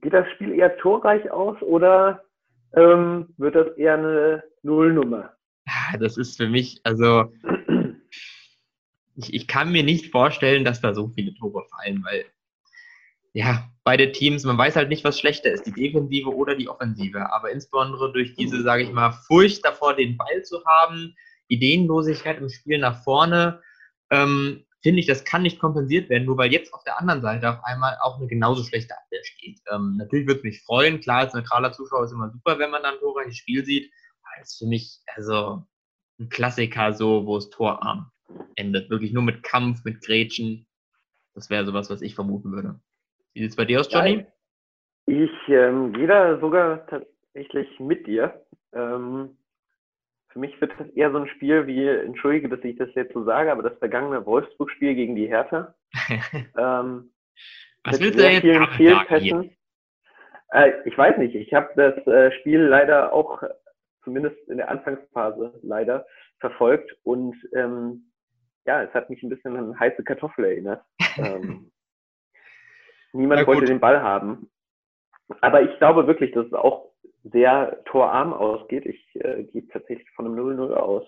geht 0.00 0.12
das 0.12 0.28
Spiel 0.32 0.52
eher 0.52 0.76
torreich 0.78 1.30
aus 1.30 1.60
oder 1.62 2.24
ähm, 2.74 3.28
wird 3.36 3.54
das 3.54 3.68
eher 3.76 3.94
eine 3.94 4.44
Nullnummer? 4.62 5.32
Das 6.00 6.16
ist 6.16 6.36
für 6.36 6.48
mich, 6.48 6.80
also 6.82 7.32
ich, 9.16 9.32
ich 9.32 9.46
kann 9.46 9.70
mir 9.70 9.84
nicht 9.84 10.10
vorstellen, 10.10 10.64
dass 10.64 10.80
da 10.80 10.92
so 10.92 11.08
viele 11.08 11.34
Tore 11.34 11.64
fallen, 11.70 12.04
weil 12.04 12.24
ja, 13.32 13.68
beide 13.84 14.12
Teams, 14.12 14.44
man 14.44 14.58
weiß 14.58 14.76
halt 14.76 14.88
nicht, 14.88 15.04
was 15.04 15.18
schlechter 15.18 15.50
ist, 15.50 15.66
die 15.66 15.72
Defensive 15.72 16.34
oder 16.34 16.54
die 16.54 16.68
Offensive. 16.68 17.32
Aber 17.32 17.50
insbesondere 17.50 18.12
durch 18.12 18.34
diese, 18.34 18.62
sage 18.62 18.82
ich 18.82 18.92
mal, 18.92 19.12
Furcht 19.12 19.64
davor, 19.64 19.94
den 19.94 20.16
Ball 20.16 20.42
zu 20.42 20.64
haben, 20.64 21.14
Ideenlosigkeit 21.48 22.38
im 22.38 22.48
Spiel 22.48 22.78
nach 22.78 23.02
vorne, 23.02 23.62
ähm, 24.10 24.64
finde 24.82 25.00
ich, 25.00 25.06
das 25.06 25.24
kann 25.24 25.42
nicht 25.42 25.58
kompensiert 25.58 26.08
werden, 26.08 26.24
nur 26.24 26.38
weil 26.38 26.52
jetzt 26.52 26.72
auf 26.72 26.82
der 26.84 26.98
anderen 26.98 27.20
Seite 27.20 27.50
auf 27.50 27.64
einmal 27.64 27.96
auch 28.00 28.16
eine 28.16 28.26
genauso 28.26 28.64
schlechte 28.64 28.96
Abwehr 28.96 29.24
steht. 29.24 29.60
Ähm, 29.70 29.96
natürlich 29.96 30.26
würde 30.26 30.38
es 30.38 30.44
mich 30.44 30.62
freuen, 30.62 31.00
klar, 31.00 31.20
als 31.20 31.34
neutraler 31.34 31.72
Zuschauer 31.72 32.04
ist 32.04 32.12
immer 32.12 32.30
super, 32.30 32.58
wenn 32.58 32.70
man 32.70 32.82
dann 32.82 32.94
ein 32.94 33.00
torreiches 33.00 33.36
Spiel 33.36 33.64
sieht. 33.64 33.92
Aber 34.22 34.40
das 34.40 34.52
ist 34.52 34.58
für 34.58 34.66
mich 34.66 35.00
also 35.14 35.64
ein 36.18 36.28
Klassiker 36.28 36.94
so, 36.94 37.26
wo 37.26 37.36
es 37.36 37.50
torarm 37.50 38.10
endet. 38.54 38.90
Wirklich 38.90 39.12
nur 39.12 39.22
mit 39.22 39.42
Kampf, 39.42 39.84
mit 39.84 40.00
Grätschen. 40.02 40.66
Das 41.34 41.50
wäre 41.50 41.66
sowas, 41.66 41.90
was 41.90 42.02
ich 42.02 42.14
vermuten 42.14 42.52
würde. 42.52 42.80
Wie 43.34 43.40
sieht 43.40 43.50
es 43.50 43.56
bei 43.56 43.64
dir 43.64 43.80
aus, 43.80 43.92
Johnny? 43.92 44.26
ich 45.06 45.30
ähm, 45.48 45.92
gehe 45.92 46.06
da 46.06 46.38
sogar 46.38 46.86
tatsächlich 46.86 47.80
mit 47.80 48.06
dir. 48.06 48.44
Ähm, 48.72 49.36
für 50.28 50.38
mich 50.38 50.60
wird 50.60 50.72
das 50.78 50.88
eher 50.90 51.10
so 51.10 51.18
ein 51.18 51.28
Spiel 51.28 51.66
wie, 51.66 51.86
entschuldige, 51.86 52.48
dass 52.48 52.62
ich 52.62 52.76
das 52.76 52.94
jetzt 52.94 53.12
so 53.12 53.24
sage, 53.24 53.50
aber 53.50 53.62
das 53.62 53.76
vergangene 53.78 54.24
Wolfsburg-Spiel 54.24 54.94
gegen 54.94 55.16
die 55.16 55.26
Hertha. 55.26 55.74
ähm, 56.56 57.10
Was 57.84 58.00
willst 58.00 58.18
du 58.18 58.30
jetzt 58.30 58.76
Fehlpässen. 58.76 59.56
Äh, 60.52 60.72
ich 60.84 60.96
weiß 60.96 61.18
nicht, 61.18 61.34
ich 61.34 61.52
habe 61.52 61.70
das 61.74 62.06
äh, 62.06 62.30
Spiel 62.38 62.60
leider 62.60 63.12
auch, 63.12 63.42
zumindest 64.04 64.36
in 64.48 64.58
der 64.58 64.70
Anfangsphase 64.70 65.58
leider, 65.62 66.06
verfolgt 66.38 66.96
und 67.02 67.36
ähm, 67.54 68.12
ja, 68.66 68.82
es 68.82 68.94
hat 68.94 69.10
mich 69.10 69.22
ein 69.22 69.28
bisschen 69.28 69.56
an 69.56 69.78
heiße 69.78 70.04
Kartoffel 70.04 70.44
erinnert. 70.44 70.84
ähm, 71.16 71.72
niemand 73.12 73.46
wollte 73.46 73.66
den 73.66 73.80
Ball 73.80 74.02
haben. 74.02 74.50
Aber 75.40 75.62
ich 75.62 75.76
glaube 75.78 76.06
wirklich, 76.06 76.32
dass 76.32 76.46
es 76.46 76.52
auch 76.52 76.90
sehr 77.24 77.82
torarm 77.84 78.32
ausgeht. 78.32 78.86
Ich 78.86 79.14
äh, 79.14 79.44
gehe 79.44 79.66
tatsächlich 79.68 80.08
von 80.10 80.26
einem 80.26 80.36
0-0 80.36 80.72
aus. 80.74 81.04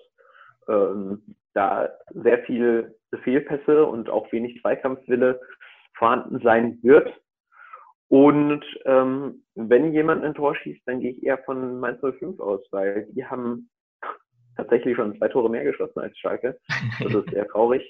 Ähm, 0.69 1.37
da 1.55 1.91
sehr 2.11 2.39
viele 2.45 2.95
Fehlpässe 3.23 3.85
und 3.85 4.09
auch 4.09 4.31
wenig 4.33 4.61
Zweikampfwille 4.61 5.41
vorhanden 5.97 6.41
sein 6.43 6.79
wird. 6.83 7.13
Und 8.09 8.65
ähm, 8.85 9.43
wenn 9.55 9.93
jemand 9.93 10.25
ein 10.25 10.35
Tor 10.35 10.55
schießt, 10.55 10.83
dann 10.87 11.01
gehe 11.01 11.13
ich 11.13 11.23
eher 11.23 11.39
von 11.39 11.81
Mainz 11.81 12.01
05 12.01 12.41
aus, 12.41 12.61
weil 12.71 13.07
die 13.13 13.25
haben 13.25 13.71
tatsächlich 14.57 14.97
schon 14.97 15.17
zwei 15.17 15.29
Tore 15.29 15.49
mehr 15.49 15.65
geschossen 15.65 16.01
als 16.01 16.17
Schalke. 16.19 16.59
Das 17.03 17.15
ist 17.15 17.31
sehr 17.31 17.49
traurig, 17.49 17.83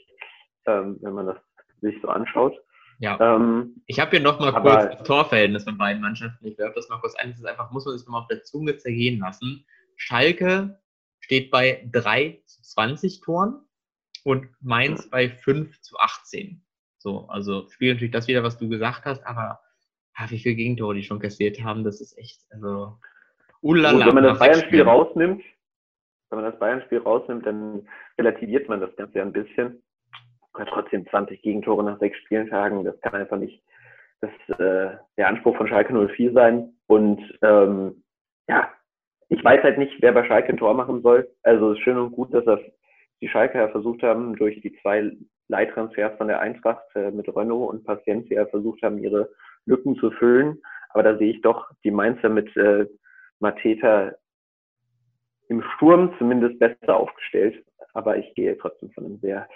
ähm, 0.66 0.98
wenn 1.00 1.14
man 1.14 1.26
das 1.26 1.38
sich 1.80 2.00
so 2.00 2.08
anschaut. 2.08 2.56
Ja. 2.98 3.18
Ähm, 3.20 3.82
ich 3.86 4.00
habe 4.00 4.12
hier 4.12 4.20
nochmal 4.20 4.52
kurz 4.52 4.96
das 4.96 5.02
Torverhältnis 5.02 5.64
von 5.64 5.78
beiden 5.78 6.02
Mannschaften. 6.02 6.46
Ich 6.46 6.58
werfe 6.58 6.74
das 6.76 6.88
mal 6.88 7.00
kurz 7.00 7.14
ein. 7.16 7.30
Das 7.30 7.38
ist 7.38 7.46
einfach, 7.46 7.70
muss 7.70 7.84
man 7.84 7.96
sich 7.96 8.06
nochmal 8.06 8.22
auf 8.22 8.28
der 8.28 8.44
Zunge 8.44 8.76
zergehen 8.76 9.20
lassen. 9.20 9.64
Schalke 9.96 10.80
steht 11.20 11.50
bei 11.50 11.88
3 11.92 12.42
zu 12.46 12.62
20 12.62 13.20
Toren 13.20 13.60
und 14.24 14.48
Mainz 14.60 15.08
bei 15.10 15.28
5 15.28 15.80
zu 15.80 15.96
18. 15.98 16.62
So, 16.98 17.26
also 17.28 17.68
spielt 17.70 17.96
natürlich 17.96 18.12
das 18.12 18.28
wieder, 18.28 18.42
was 18.42 18.58
du 18.58 18.68
gesagt 18.68 19.04
hast, 19.04 19.26
aber 19.26 19.60
ach, 20.14 20.30
wie 20.30 20.38
viele 20.38 20.54
Gegentore 20.54 20.94
die 20.94 21.02
schon 21.02 21.18
kassiert 21.18 21.62
haben, 21.62 21.84
das 21.84 22.00
ist 22.00 22.16
echt, 22.16 22.40
also 22.50 22.98
ulala. 23.60 24.06
wenn 24.06 24.14
man 24.14 24.24
das 24.24 24.38
Bayern-Spiel 24.38 24.82
rausnimmt, 24.82 25.42
wenn 26.30 26.40
man 26.40 26.50
das 26.50 26.58
Bayern-Spiel 26.58 26.98
rausnimmt, 26.98 27.44
dann 27.46 27.88
relativiert 28.18 28.68
man 28.68 28.80
das 28.80 28.94
Ganze 28.96 29.18
ja 29.18 29.24
ein 29.24 29.32
bisschen 29.32 29.82
aber 30.52 30.66
trotzdem 30.66 31.06
20 31.06 31.40
Gegentore 31.42 31.84
nach 31.84 31.98
sechs 31.98 32.18
Spieltagen, 32.18 32.84
das 32.84 33.00
kann 33.00 33.14
einfach 33.14 33.38
nicht 33.38 33.62
das, 34.20 34.58
äh, 34.58 34.96
der 35.16 35.28
Anspruch 35.28 35.56
von 35.56 35.66
Schalke 35.68 35.92
04 35.92 36.32
sein. 36.32 36.74
Und 36.86 37.20
ähm, 37.42 38.02
ja, 38.48 38.70
ich 39.28 39.42
weiß 39.42 39.62
halt 39.62 39.78
nicht, 39.78 40.00
wer 40.00 40.12
bei 40.12 40.26
Schalke 40.26 40.50
ein 40.50 40.58
Tor 40.58 40.74
machen 40.74 41.02
soll. 41.02 41.28
Also 41.42 41.72
es 41.72 41.78
ist 41.78 41.84
schön 41.84 41.98
und 41.98 42.12
gut, 42.12 42.32
dass 42.34 42.44
das 42.44 42.60
die 43.20 43.28
Schalke 43.28 43.68
versucht 43.70 44.02
haben, 44.02 44.36
durch 44.36 44.60
die 44.60 44.76
zwei 44.82 45.12
Leittransfers 45.48 46.16
von 46.18 46.28
der 46.28 46.40
Eintracht 46.40 46.84
äh, 46.94 47.10
mit 47.10 47.28
Renault 47.34 47.70
und 47.70 47.84
Paciencia 47.84 48.46
versucht 48.46 48.82
haben, 48.82 48.98
ihre 48.98 49.30
Lücken 49.64 49.96
zu 49.96 50.10
füllen. 50.12 50.60
Aber 50.90 51.02
da 51.02 51.16
sehe 51.16 51.32
ich 51.32 51.40
doch 51.42 51.70
die 51.84 51.90
Mainzer 51.90 52.28
mit 52.28 52.54
äh, 52.56 52.86
Mateta 53.40 54.12
im 55.48 55.62
Sturm 55.74 56.14
zumindest 56.18 56.58
besser 56.58 56.96
aufgestellt. 56.96 57.64
Aber 57.94 58.16
ich 58.16 58.34
gehe 58.34 58.56
trotzdem 58.58 58.90
von 58.92 59.04
einem 59.04 59.18
sehr 59.18 59.48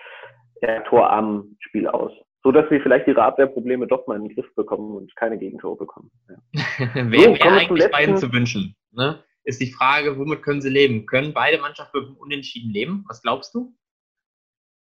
eher 0.60 0.84
torarmen 0.84 1.56
Spiel 1.60 1.86
aus. 1.86 2.12
So 2.42 2.52
dass 2.52 2.70
wir 2.70 2.80
vielleicht 2.80 3.08
ihre 3.08 3.22
Abwehrprobleme 3.22 3.86
doch 3.86 4.06
mal 4.06 4.16
in 4.16 4.28
den 4.28 4.34
Griff 4.34 4.54
bekommen 4.54 4.94
und 4.96 5.14
keine 5.16 5.36
Gegentore 5.36 5.76
bekommen. 5.76 6.10
Ja. 6.28 6.94
Wäre 7.10 7.36
so, 7.36 7.42
eigentlich 7.42 7.90
beiden 7.90 8.16
zu 8.16 8.32
wünschen. 8.32 8.76
Ne? 8.92 9.18
Ist 9.42 9.60
die 9.60 9.72
Frage, 9.72 10.18
womit 10.18 10.42
können 10.42 10.60
sie 10.60 10.70
leben? 10.70 11.06
Können 11.06 11.32
beide 11.32 11.58
Mannschaften 11.58 11.98
mit 11.98 12.18
Unentschieden 12.18 12.70
leben? 12.70 13.04
Was 13.08 13.22
glaubst 13.22 13.54
du? 13.54 13.74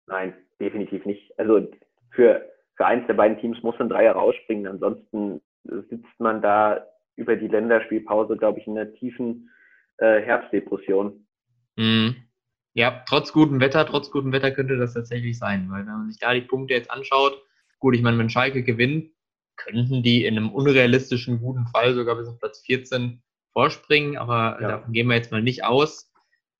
Nein, 0.08 0.34
definitiv 0.60 1.06
nicht. 1.06 1.38
Also 1.38 1.68
für, 2.12 2.50
für 2.75 2.86
eins 2.86 3.06
der 3.08 3.13
beiden 3.13 3.38
Teams 3.40 3.62
muss 3.63 3.80
ein 3.80 3.90
Dreier 3.90 4.13
rausspringen. 4.13 4.68
Ansonsten 4.68 5.42
sitzt 5.63 6.20
man 6.20 6.42
da 6.42 6.86
über 7.16 7.36
die 7.36 7.48
Länderspielpause, 7.48 8.38
glaube 8.38 8.60
ich, 8.60 8.68
in 8.68 8.78
einer 8.78 8.94
tiefen 8.94 9.50
äh, 9.98 10.22
Herbstdepression. 10.22 11.28
Mhm. 11.75 12.16
Ja, 12.74 13.04
trotz 13.08 13.34
gutem 13.34 13.60
Wetter, 13.60 13.86
trotz 13.86 14.12
gutem 14.12 14.32
Wetter 14.32 14.51
könnte 14.51 14.78
das 14.78 14.94
tatsächlich 14.94 15.38
sein, 15.38 15.70
weil 15.70 15.86
wenn 15.86 15.94
man 15.94 16.10
sich 16.10 16.20
da 16.20 16.34
die 16.34 16.42
Punkte 16.42 16.74
jetzt 16.74 16.90
anschaut, 16.90 17.42
gut, 17.80 17.96
ich 17.96 18.01
meine, 18.01 18.18
wenn 18.18 18.30
Schalke 18.30 18.63
gewinnt, 18.63 19.12
könnten 19.58 20.04
die 20.04 20.25
in 20.25 20.38
einem 20.38 20.50
unrealistischen 20.50 21.40
guten 21.40 21.68
Fall 21.68 21.94
sogar 21.94 22.16
bis 22.16 22.28
auf 22.28 22.40
Platz 22.40 22.62
14 22.66 23.22
vorspringen, 23.51 24.18
aber 24.18 24.58
ja. 24.62 24.68
davon 24.70 24.94
gehen 24.94 25.08
wir 25.08 25.16
jetzt 25.16 25.32
mal 25.32 25.42
nicht 25.42 25.63
aus. 25.63 26.12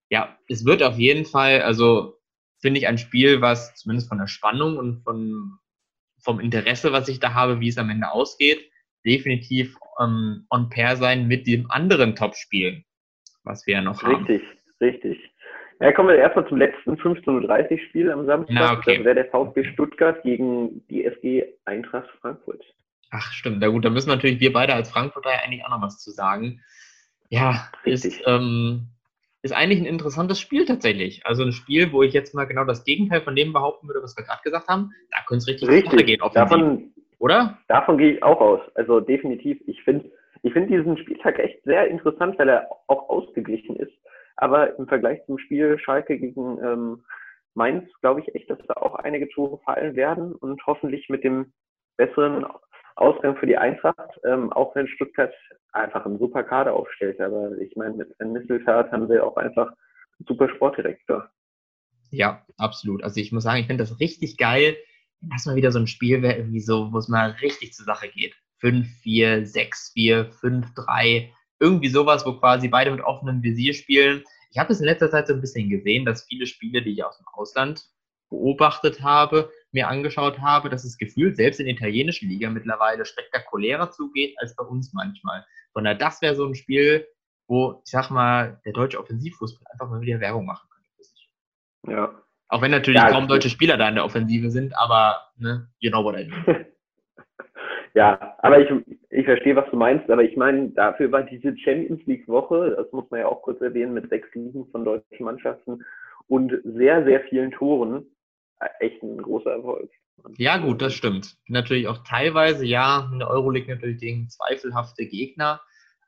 Ja, 0.10 0.38
es 0.50 0.66
wird 0.66 0.84
auf 0.84 0.98
jeden 0.98 1.26
Fall, 1.26 1.62
also 1.62 2.20
finde 2.60 2.80
ich 2.80 2.88
ein 2.88 2.98
Spiel, 2.98 3.42
was 3.42 3.76
zumindest 3.76 4.10
von 4.10 4.18
der 4.18 4.28
Spannung 4.28 4.78
und 4.78 5.04
von, 5.04 5.58
vom 6.20 6.40
Interesse, 6.40 6.92
was 6.92 7.08
ich 7.08 7.20
da 7.20 7.34
habe, 7.34 7.60
wie 7.62 7.70
es 7.70 7.78
am 7.78 7.90
Ende 7.90 8.12
ausgeht, 8.12 8.70
definitiv 9.06 9.78
ähm, 10.00 10.46
on 10.50 10.70
pair 10.70 10.98
sein 10.98 11.28
mit 11.28 11.48
dem 11.48 11.72
anderen 11.72 12.16
Topspiel, 12.16 12.84
was 13.44 13.66
wir 13.66 13.76
ja 13.76 13.82
noch 13.82 14.04
richtig, 14.04 14.14
haben. 14.14 14.26
Richtig, 14.26 14.42
richtig. 14.82 15.32
Ja, 15.82 15.92
kommen 15.92 16.10
wir 16.10 16.16
erstmal 16.16 16.48
zum 16.48 16.58
letzten 16.58 16.94
15.30 16.94 17.72
Uhr 17.72 17.80
Spiel 17.80 18.12
am 18.12 18.26
Samstag. 18.28 18.54
Na, 18.54 18.74
okay. 18.74 18.98
Das 18.98 19.06
wäre 19.06 19.16
der 19.16 19.26
VfB 19.26 19.64
Stuttgart 19.64 20.22
gegen 20.22 20.86
die 20.90 21.06
SG 21.06 21.44
Eintracht 21.66 22.08
Frankfurt. 22.22 22.64
Ach, 23.10 23.32
stimmt. 23.32 23.58
Na 23.60 23.68
gut, 23.68 23.84
da 23.84 23.90
müssen 23.90 24.10
natürlich 24.10 24.40
wir 24.40 24.54
beide 24.54 24.76
als 24.76 24.92
Frankfurter 24.92 25.32
eigentlich 25.44 25.66
auch 25.66 25.72
noch 25.72 25.82
was 25.82 25.98
zu 25.98 26.12
sagen. 26.12 26.62
Ja, 27.30 27.68
Richtig. 27.84 28.20
ist, 28.20 28.28
ähm, 28.28 28.90
ist 29.42 29.54
eigentlich 29.54 29.80
ein 29.80 29.88
interessantes 29.88 30.40
Spiel 30.40 30.66
tatsächlich. 30.66 31.26
Also 31.26 31.44
ein 31.44 31.52
Spiel, 31.52 31.92
wo 31.92 32.04
ich 32.04 32.14
jetzt 32.14 32.36
mal 32.36 32.46
genau 32.46 32.64
das 32.64 32.84
Gegenteil 32.84 33.22
von 33.22 33.36
dem 33.36 33.52
behaupten 33.52 33.88
würde, 33.88 34.04
was 34.04 34.16
wir 34.16 34.24
gerade 34.24 34.44
gesagt 34.44 34.68
haben. 34.68 34.92
Da 35.10 35.18
könnte 35.28 35.44
es 35.44 35.48
richtig, 35.48 35.68
richtig. 35.70 36.06
gehen, 36.06 36.22
offensiv. 36.22 36.50
Davon, 36.50 36.94
oder? 37.18 37.58
Davon 37.68 37.98
gehe 37.98 38.14
ich 38.14 38.24
auch 38.24 38.40
aus. 38.40 38.62
Also 38.76 39.00
definitiv. 39.00 39.60
Ich 39.66 39.82
finde 39.82 40.12
ich 40.44 40.54
finde 40.54 40.78
diesen 40.78 40.98
Spieltag 40.98 41.40
echt 41.40 41.64
sehr 41.64 41.88
interessant, 41.88 42.38
weil 42.38 42.50
er 42.50 42.68
auch 42.88 43.10
ausgeglichen 43.10 43.76
ist. 43.78 43.94
Aber 44.42 44.76
im 44.78 44.88
Vergleich 44.88 45.24
zum 45.28 45.38
Spiel 45.38 45.78
Schalke 45.78 46.18
gegen 46.18 46.58
ähm, 46.64 47.04
Mainz 47.54 47.88
glaube 48.02 48.22
ich 48.22 48.34
echt, 48.34 48.50
dass 48.50 48.58
da 48.68 48.74
auch 48.74 48.96
einige 48.96 49.30
Tore 49.30 49.60
fallen 49.64 49.96
werden 49.96 50.34
und 50.34 50.66
hoffentlich 50.66 51.10
mit 51.10 51.24
dem 51.24 51.54
besseren 51.96 52.46
Ausgang 52.96 53.38
für 53.38 53.46
die 53.46 53.58
Eintracht, 53.58 54.20
ähm, 54.26 54.52
auch 54.52 54.76
wenn 54.76 54.88
Stuttgart 54.88 55.32
einfach 55.74 56.06
einen 56.06 56.18
super 56.18 56.44
Kader 56.44 56.74
aufstellt. 56.74 57.22
Aber 57.22 57.56
ich 57.60 57.76
meine, 57.76 57.94
mit 57.94 58.20
einem 58.20 58.34
Misseltat 58.34 58.92
haben 58.92 59.08
sie 59.08 59.22
auch 59.22 59.38
einfach 59.38 59.68
einen 59.68 60.28
super 60.28 60.50
Sportdirektor. 60.50 61.30
Ja, 62.10 62.44
absolut. 62.58 63.04
Also 63.04 63.22
ich 63.22 63.32
muss 63.32 63.44
sagen, 63.44 63.60
ich 63.60 63.68
finde 63.68 63.84
das 63.84 64.00
richtig 64.00 64.38
geil, 64.38 64.76
dass 65.22 65.46
mal 65.46 65.56
wieder 65.56 65.72
so 65.72 65.78
ein 65.78 65.88
Spiel 65.88 66.24
wäre, 66.24 66.38
irgendwie 66.38 66.62
so, 66.62 66.92
wo 66.92 66.98
es 66.98 67.08
mal 67.08 67.36
richtig 67.44 67.74
zur 67.74 67.86
Sache 67.86 68.10
geht. 68.10 68.36
5-4, 68.64 69.46
6-4, 69.46 70.32
5-3 70.32 71.30
irgendwie 71.62 71.90
sowas, 71.90 72.26
wo 72.26 72.34
quasi 72.34 72.68
beide 72.68 72.92
mit 72.92 73.02
offenem 73.02 73.44
Visier 73.44 73.74
spielen. 73.74 74.24
Ich 74.50 74.58
habe 74.58 74.74
es 74.74 74.80
in 74.80 74.86
letzter 74.86 75.10
Zeit 75.10 75.28
so 75.28 75.34
ein 75.34 75.42
bisschen 75.42 75.70
gesehen, 75.70 76.06
dass 76.06 76.26
viele 76.26 76.48
Spiele, 76.48 76.82
die 76.82 76.92
ich 76.92 77.04
aus 77.04 77.18
dem 77.18 77.28
Ausland 77.34 77.86
beobachtet 78.30 79.02
habe, 79.02 79.52
mir 79.72 79.88
angeschaut 79.88 80.40
habe, 80.40 80.70
dass 80.70 80.84
es 80.84 80.98
gefühlt 80.98 81.38
selbst 81.38 81.60
in 81.60 81.68
der 81.68 81.76
italienischen 81.76 82.30
Liga 82.30 82.50
mittlerweile 82.50 83.06
spektakulärer 83.06 83.92
zugeht 83.92 84.36
als 84.40 84.56
bei 84.56 84.64
uns 84.64 84.92
manchmal. 84.94 85.46
Von 85.74 85.84
daher, 85.84 85.98
das 85.98 86.22
wäre 86.22 86.36
so 86.36 86.46
ein 86.46 86.56
Spiel, 86.56 87.08
wo, 87.48 87.82
ich 87.86 87.92
sag 87.92 88.10
mal, 88.10 88.60
der 88.66 88.74
deutsche 88.74 89.00
Offensivfußball 89.00 89.66
einfach 89.72 89.90
mal 89.90 90.02
wieder 90.02 90.20
Werbung 90.20 90.46
machen 90.46 90.68
könnte 90.70 90.90
für 90.96 91.04
sich. 91.04 91.30
Ja. 91.88 92.22
Auch 92.48 92.62
wenn 92.62 92.72
natürlich 92.72 93.02
ja, 93.02 93.12
kaum 93.12 93.28
deutsche 93.28 93.50
Spieler 93.50 93.78
da 93.78 93.88
in 93.88 93.96
der 93.96 94.06
Offensive 94.06 94.50
sind, 94.50 94.76
aber, 94.78 95.22
ne, 95.38 95.70
you 95.80 95.90
know 95.92 96.04
what 96.04 96.16
I 96.18 96.28
mean. 96.28 96.66
Ja, 97.94 98.38
aber 98.38 98.60
ich, 98.60 98.70
ich 99.12 99.26
verstehe, 99.26 99.56
was 99.56 99.70
du 99.70 99.78
meinst, 99.78 100.10
aber 100.10 100.24
ich 100.24 100.38
meine, 100.38 100.70
dafür 100.70 101.12
war 101.12 101.24
diese 101.24 101.56
Champions 101.58 102.02
League 102.06 102.28
Woche, 102.28 102.76
das 102.78 102.92
muss 102.92 103.10
man 103.12 103.20
ja 103.20 103.28
auch 103.28 103.42
kurz 103.42 103.62
erwähnen, 103.62 103.94
mit 103.94 104.10
sechs 104.10 104.34
Ligen 104.34 104.66
von 104.72 104.86
deutschen 104.86 105.26
Mannschaften 105.26 105.84
und 106.28 106.54
sehr, 106.64 107.04
sehr 107.04 107.22
vielen 107.22 107.52
Toren 107.52 108.06
echt 108.80 109.02
ein 109.04 109.18
großer 109.18 109.52
Erfolg. 109.52 109.90
Ja, 110.38 110.58
gut, 110.58 110.82
das 110.82 110.94
stimmt. 110.94 111.36
Natürlich 111.48 111.88
auch 111.88 112.00
teilweise, 112.08 112.66
ja, 112.66 113.10
in 113.12 113.20
der 113.20 113.30
Euroleague 113.30 113.74
natürlich 113.74 114.00
gegen 114.00 114.30
zweifelhafte 114.30 115.06
Gegner, 115.06 115.62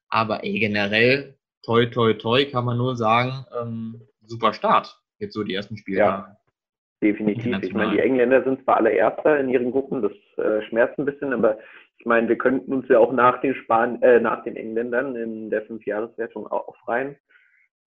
aber 0.09 0.43
ey, 0.43 0.59
generell, 0.59 1.35
toi, 1.63 1.87
toi, 1.87 2.13
toi, 2.13 2.45
kann 2.45 2.65
man 2.65 2.77
nur 2.77 2.95
sagen, 2.95 3.45
ähm, 3.59 4.01
super 4.21 4.53
Start, 4.53 4.95
jetzt 5.17 5.33
so 5.33 5.43
die 5.43 5.55
ersten 5.55 5.77
Spiele. 5.77 5.97
Ja, 5.97 6.37
definitiv. 7.01 7.63
Ich 7.63 7.73
meine, 7.73 7.93
die 7.93 7.99
Engländer 7.99 8.43
sind 8.43 8.63
zwar 8.63 8.77
alle 8.77 8.91
Erster 8.91 9.39
in 9.39 9.49
ihren 9.49 9.71
Gruppen, 9.71 10.03
das 10.03 10.13
äh, 10.37 10.61
schmerzt 10.67 10.99
ein 10.99 11.05
bisschen, 11.05 11.33
aber 11.33 11.57
ich 11.99 12.05
meine, 12.05 12.27
wir 12.27 12.37
könnten 12.37 12.73
uns 12.73 12.87
ja 12.89 12.99
auch 12.99 13.13
nach 13.13 13.39
den 13.41 13.55
Span 13.55 14.01
äh, 14.01 14.19
nach 14.19 14.43
den 14.43 14.55
Engländern 14.55 15.15
in 15.15 15.49
der 15.49 15.61
Fünfjahreswertung 15.63 16.47
aufreihen. 16.47 17.15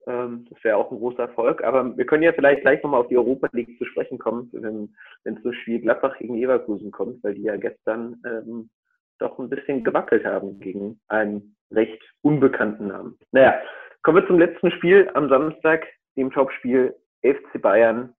Ähm, 0.06 0.46
das 0.48 0.62
wäre 0.64 0.76
auch 0.76 0.90
ein 0.90 0.98
großer 0.98 1.24
Erfolg. 1.24 1.62
Aber 1.62 1.96
wir 1.96 2.06
können 2.06 2.22
ja 2.22 2.32
vielleicht 2.32 2.62
gleich 2.62 2.82
nochmal 2.82 3.00
auf 3.00 3.08
die 3.08 3.18
Europa 3.18 3.48
League 3.52 3.76
zu 3.78 3.84
sprechen 3.84 4.18
kommen, 4.18 4.48
wenn, 4.52 4.94
es 5.24 5.42
so 5.42 5.52
Spiel 5.52 5.80
Gladbach 5.80 6.16
gegen 6.18 6.36
Leverkusen 6.36 6.90
kommt, 6.90 7.22
weil 7.24 7.34
die 7.34 7.42
ja 7.42 7.56
gestern 7.56 8.22
ähm, 8.24 8.70
doch 9.18 9.38
ein 9.38 9.50
bisschen 9.50 9.82
gewackelt 9.82 10.24
haben 10.24 10.60
gegen 10.60 11.00
einen 11.08 11.56
recht 11.70 12.02
unbekannten 12.22 12.88
Namen. 12.88 13.18
Naja, 13.32 13.54
kommen 14.02 14.22
wir 14.22 14.26
zum 14.26 14.38
letzten 14.38 14.70
Spiel 14.70 15.10
am 15.14 15.28
Samstag, 15.28 15.86
dem 16.16 16.30
Topspiel 16.30 16.94
FC 17.22 17.60
Bayern 17.60 18.14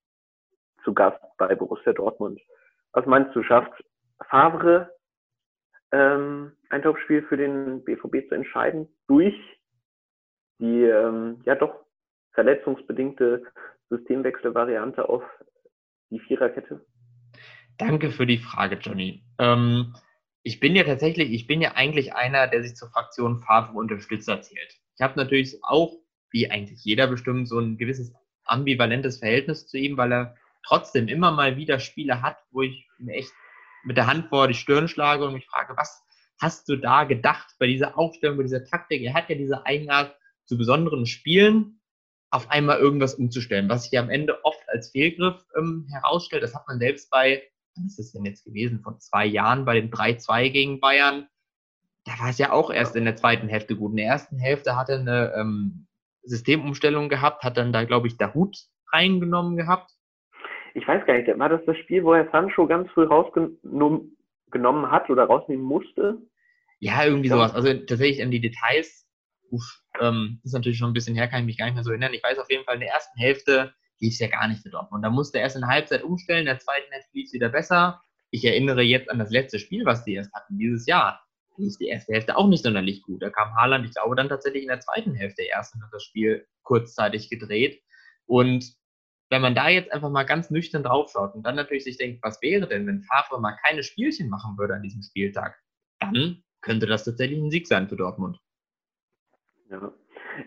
zu 0.84 0.94
Gast 0.94 1.22
bei 1.38 1.56
Borussia 1.56 1.94
Dortmund. 1.94 2.39
Was 2.94 3.06
meinst 3.06 3.36
du, 3.36 3.44
schafft 3.44 3.72
Favre 4.29 4.89
ähm, 5.91 6.51
ein 6.70 6.82
Topspiel 6.82 7.24
für 7.24 7.38
den 7.38 7.84
BVB 7.84 8.27
zu 8.27 8.36
entscheiden 8.36 8.88
durch 9.08 9.36
die 10.60 10.84
ähm, 10.84 11.41
ja 11.46 11.56
doch 11.56 11.86
verletzungsbedingte 12.34 13.44
Systemwechselvariante 13.89 15.08
auf 15.08 15.24
die 16.10 16.20
Viererkette? 16.20 16.86
Danke 17.77 18.10
für 18.10 18.25
die 18.25 18.38
Frage, 18.38 18.75
Johnny. 18.75 19.24
Ähm, 19.39 19.94
ich 20.44 20.60
bin 20.60 20.75
ja 20.75 20.84
tatsächlich, 20.84 21.32
ich 21.32 21.48
bin 21.48 21.62
ja 21.62 21.74
eigentlich 21.75 22.15
einer, 22.15 22.48
der 22.48 22.63
sich 22.63 22.75
zur 22.75 22.89
Fraktion 22.89 23.41
Favre 23.41 23.74
Unterstützer 23.77 24.41
zählt. 24.41 24.75
Ich 24.96 25.01
habe 25.01 25.17
natürlich 25.17 25.60
auch, 25.63 25.94
wie 26.32 26.50
eigentlich 26.50 26.84
jeder 26.84 27.08
bestimmt, 27.08 27.48
so 27.48 27.60
ein 27.60 27.77
gewisses 27.77 28.13
ambivalentes 28.46 29.20
Verhältnis 29.20 29.67
zu 29.67 29.77
ihm, 29.77 29.98
weil 29.98 30.12
er 30.12 30.36
trotzdem 30.63 31.08
immer 31.08 31.32
mal 31.32 31.58
wieder 31.58 31.79
Spiele 31.79 32.22
hat, 32.22 32.38
wo 32.51 32.62
ich 32.62 32.88
mir 32.98 33.13
echt 33.13 33.32
mit 33.84 33.98
der 33.98 34.07
Hand 34.07 34.29
vor 34.29 34.48
die 34.48 34.53
Stirn 34.53 34.88
schlage 34.88 35.25
und 35.25 35.34
mich 35.34 35.48
frage, 35.48 35.75
was 35.77 36.03
hast 36.39 36.69
du 36.69 36.75
da 36.75 37.03
gedacht 37.03 37.55
bei 37.60 37.67
dieser 37.67 37.98
Aufstellung, 37.98 38.38
bei 38.38 38.43
dieser 38.43 38.63
Taktik? 38.65 39.01
Er 39.01 39.13
hat 39.13 39.29
ja 39.29 39.36
diese 39.36 39.65
Eigenart, 39.65 40.15
zu 40.48 40.57
besonderen 40.57 41.05
Spielen 41.05 41.79
auf 42.29 42.50
einmal 42.50 42.79
irgendwas 42.79 43.15
umzustellen, 43.15 43.69
was 43.69 43.84
sich 43.84 43.91
ja 43.91 44.01
am 44.01 44.10
Ende 44.10 44.43
oft 44.43 44.63
als 44.69 44.91
Fehlgriff 44.91 45.46
ähm, 45.57 45.88
herausstellt. 45.91 46.43
Das 46.43 46.55
hat 46.55 46.67
man 46.67 46.79
selbst 46.79 47.10
bei, 47.10 47.43
was 47.75 47.86
ist 47.86 48.00
das 48.00 48.12
denn 48.13 48.25
jetzt 48.25 48.43
gewesen, 48.43 48.81
vor 48.81 48.98
zwei 49.00 49.25
Jahren 49.25 49.65
bei 49.65 49.79
dem 49.79 49.91
3-2 49.91 50.50
gegen 50.50 50.79
Bayern. 50.79 51.27
Da 52.05 52.19
war 52.19 52.29
es 52.29 52.38
ja 52.38 52.51
auch 52.51 52.72
erst 52.72 52.96
in 52.96 53.05
der 53.05 53.15
zweiten 53.15 53.48
Hälfte 53.48 53.75
gut. 53.75 53.91
In 53.91 53.98
der 53.98 54.07
ersten 54.07 54.39
Hälfte 54.39 54.75
hat 54.75 54.89
er 54.89 55.00
eine 55.00 55.34
ähm, 55.36 55.88
Systemumstellung 56.24 57.10
gehabt, 57.10 57.43
hat 57.43 57.57
dann 57.57 57.74
da, 57.74 57.84
glaube 57.84 58.07
ich, 58.07 58.17
der 58.17 58.34
Hut 58.34 58.57
reingenommen 58.91 59.57
gehabt. 59.57 59.91
Ich 60.77 60.88
weiß 60.88 61.07
gar 61.07 61.17
nicht, 61.17 61.27
war 61.39 61.50
das 61.50 61.65
das 61.65 61.75
Spiel, 61.77 62.03
wo 62.03 62.13
er 62.13 62.29
Sancho 62.31 62.67
ganz 62.67 62.88
früh 62.91 63.03
rausgenommen 63.03 64.12
hat 64.91 65.10
oder 65.10 65.24
rausnehmen 65.24 65.65
musste? 65.65 66.19
Ja, 66.77 67.03
irgendwie 67.03 67.29
sowas. 67.29 67.55
Also 67.55 67.74
tatsächlich 67.74 68.22
an 68.22 68.29
die 68.29 68.39
Details 68.39 69.10
uff, 69.50 69.81
ähm, 70.00 70.39
ist 70.43 70.53
natürlich 70.53 70.77
schon 70.77 70.91
ein 70.91 70.93
bisschen 70.93 71.15
her, 71.15 71.27
kann 71.27 71.39
ich 71.39 71.46
mich 71.48 71.57
gar 71.57 71.65
nicht 71.65 71.74
mehr 71.74 71.84
so 71.84 71.89
erinnern. 71.89 72.13
Ich 72.13 72.22
weiß 72.22 72.38
auf 72.38 72.51
jeden 72.51 72.63
Fall, 72.63 72.75
in 72.75 72.81
der 72.81 72.91
ersten 72.91 73.17
Hälfte 73.17 73.74
lief 74.00 74.13
es 74.13 74.19
ja 74.19 74.27
gar 74.27 74.48
nicht 74.48 74.62
für 74.62 74.69
Dortmund. 74.69 75.03
Da 75.03 75.10
musste 75.10 75.39
er 75.39 75.46
erst 75.46 75.55
in 75.55 75.63
der 75.63 75.72
Halbzeit 75.72 76.03
umstellen, 76.03 76.41
in 76.41 76.46
der 76.46 76.60
zweiten 76.60 76.91
Hälfte 76.91 77.10
lief 77.13 77.25
es 77.25 77.34
wieder 77.34 77.50
besser. 77.50 78.00
Ich 78.29 78.46
erinnere 78.46 78.84
jetzt 78.84 79.10
an 79.10 79.17
das 79.17 79.31
letzte 79.31 79.57
Spiel, 79.57 79.84
was 79.84 80.03
die 80.03 80.13
erst 80.13 80.31
hatten, 80.36 80.60
dieses 80.60 80.86
Jahr. 80.86 81.24
Da 81.50 81.63
lief 81.63 81.75
die 81.79 81.88
erste 81.88 82.13
Hälfte 82.13 82.38
auch 82.38 82.48
nicht 82.48 82.63
sonderlich 82.63 83.01
gut. 83.01 83.24
Da 83.24 83.31
kam 83.31 83.55
Haaland, 83.55 83.83
ich 83.83 83.96
glaube, 83.96 84.16
dann 84.16 84.29
tatsächlich 84.29 84.61
in 84.61 84.70
der 84.70 84.81
zweiten 84.81 85.16
Hälfte 85.16 85.42
erst 85.42 85.74
und 85.74 85.81
hat 85.81 85.90
das 85.92 86.03
Spiel 86.03 86.46
kurzzeitig 86.61 87.31
gedreht. 87.31 87.81
Und 88.27 88.77
wenn 89.29 89.42
man 89.42 89.55
da 89.55 89.70
jetzt 89.70 89.92
einfach 89.92 90.09
mal 90.09 90.24
ganz 90.24 90.50
nüchtern 90.51 90.83
draufschaut 90.83 91.35
und 91.35 91.44
dann 91.46 91.55
natürlich 91.55 91.83
sich 91.83 91.98
denkt, 91.98 92.24
was 92.24 92.42
wäre 92.42 92.68
denn, 92.68 92.87
wenn 92.87 93.01
Favre 93.01 93.42
mal 93.42 93.57
keine 93.66 93.83
Spielchen 93.83 94.29
machen 94.29 94.57
würde 94.57 94.74
an 94.74 94.83
diesem 94.83 95.01
Spieltag, 95.01 95.59
dann 96.00 96.44
könnte 96.61 96.85
das 96.85 97.03
tatsächlich 97.03 97.40
ein 97.40 97.51
Sieg 97.51 97.68
sein 97.68 97.87
für 97.87 97.96
Dortmund. 97.96 98.40
Ja. 99.70 99.92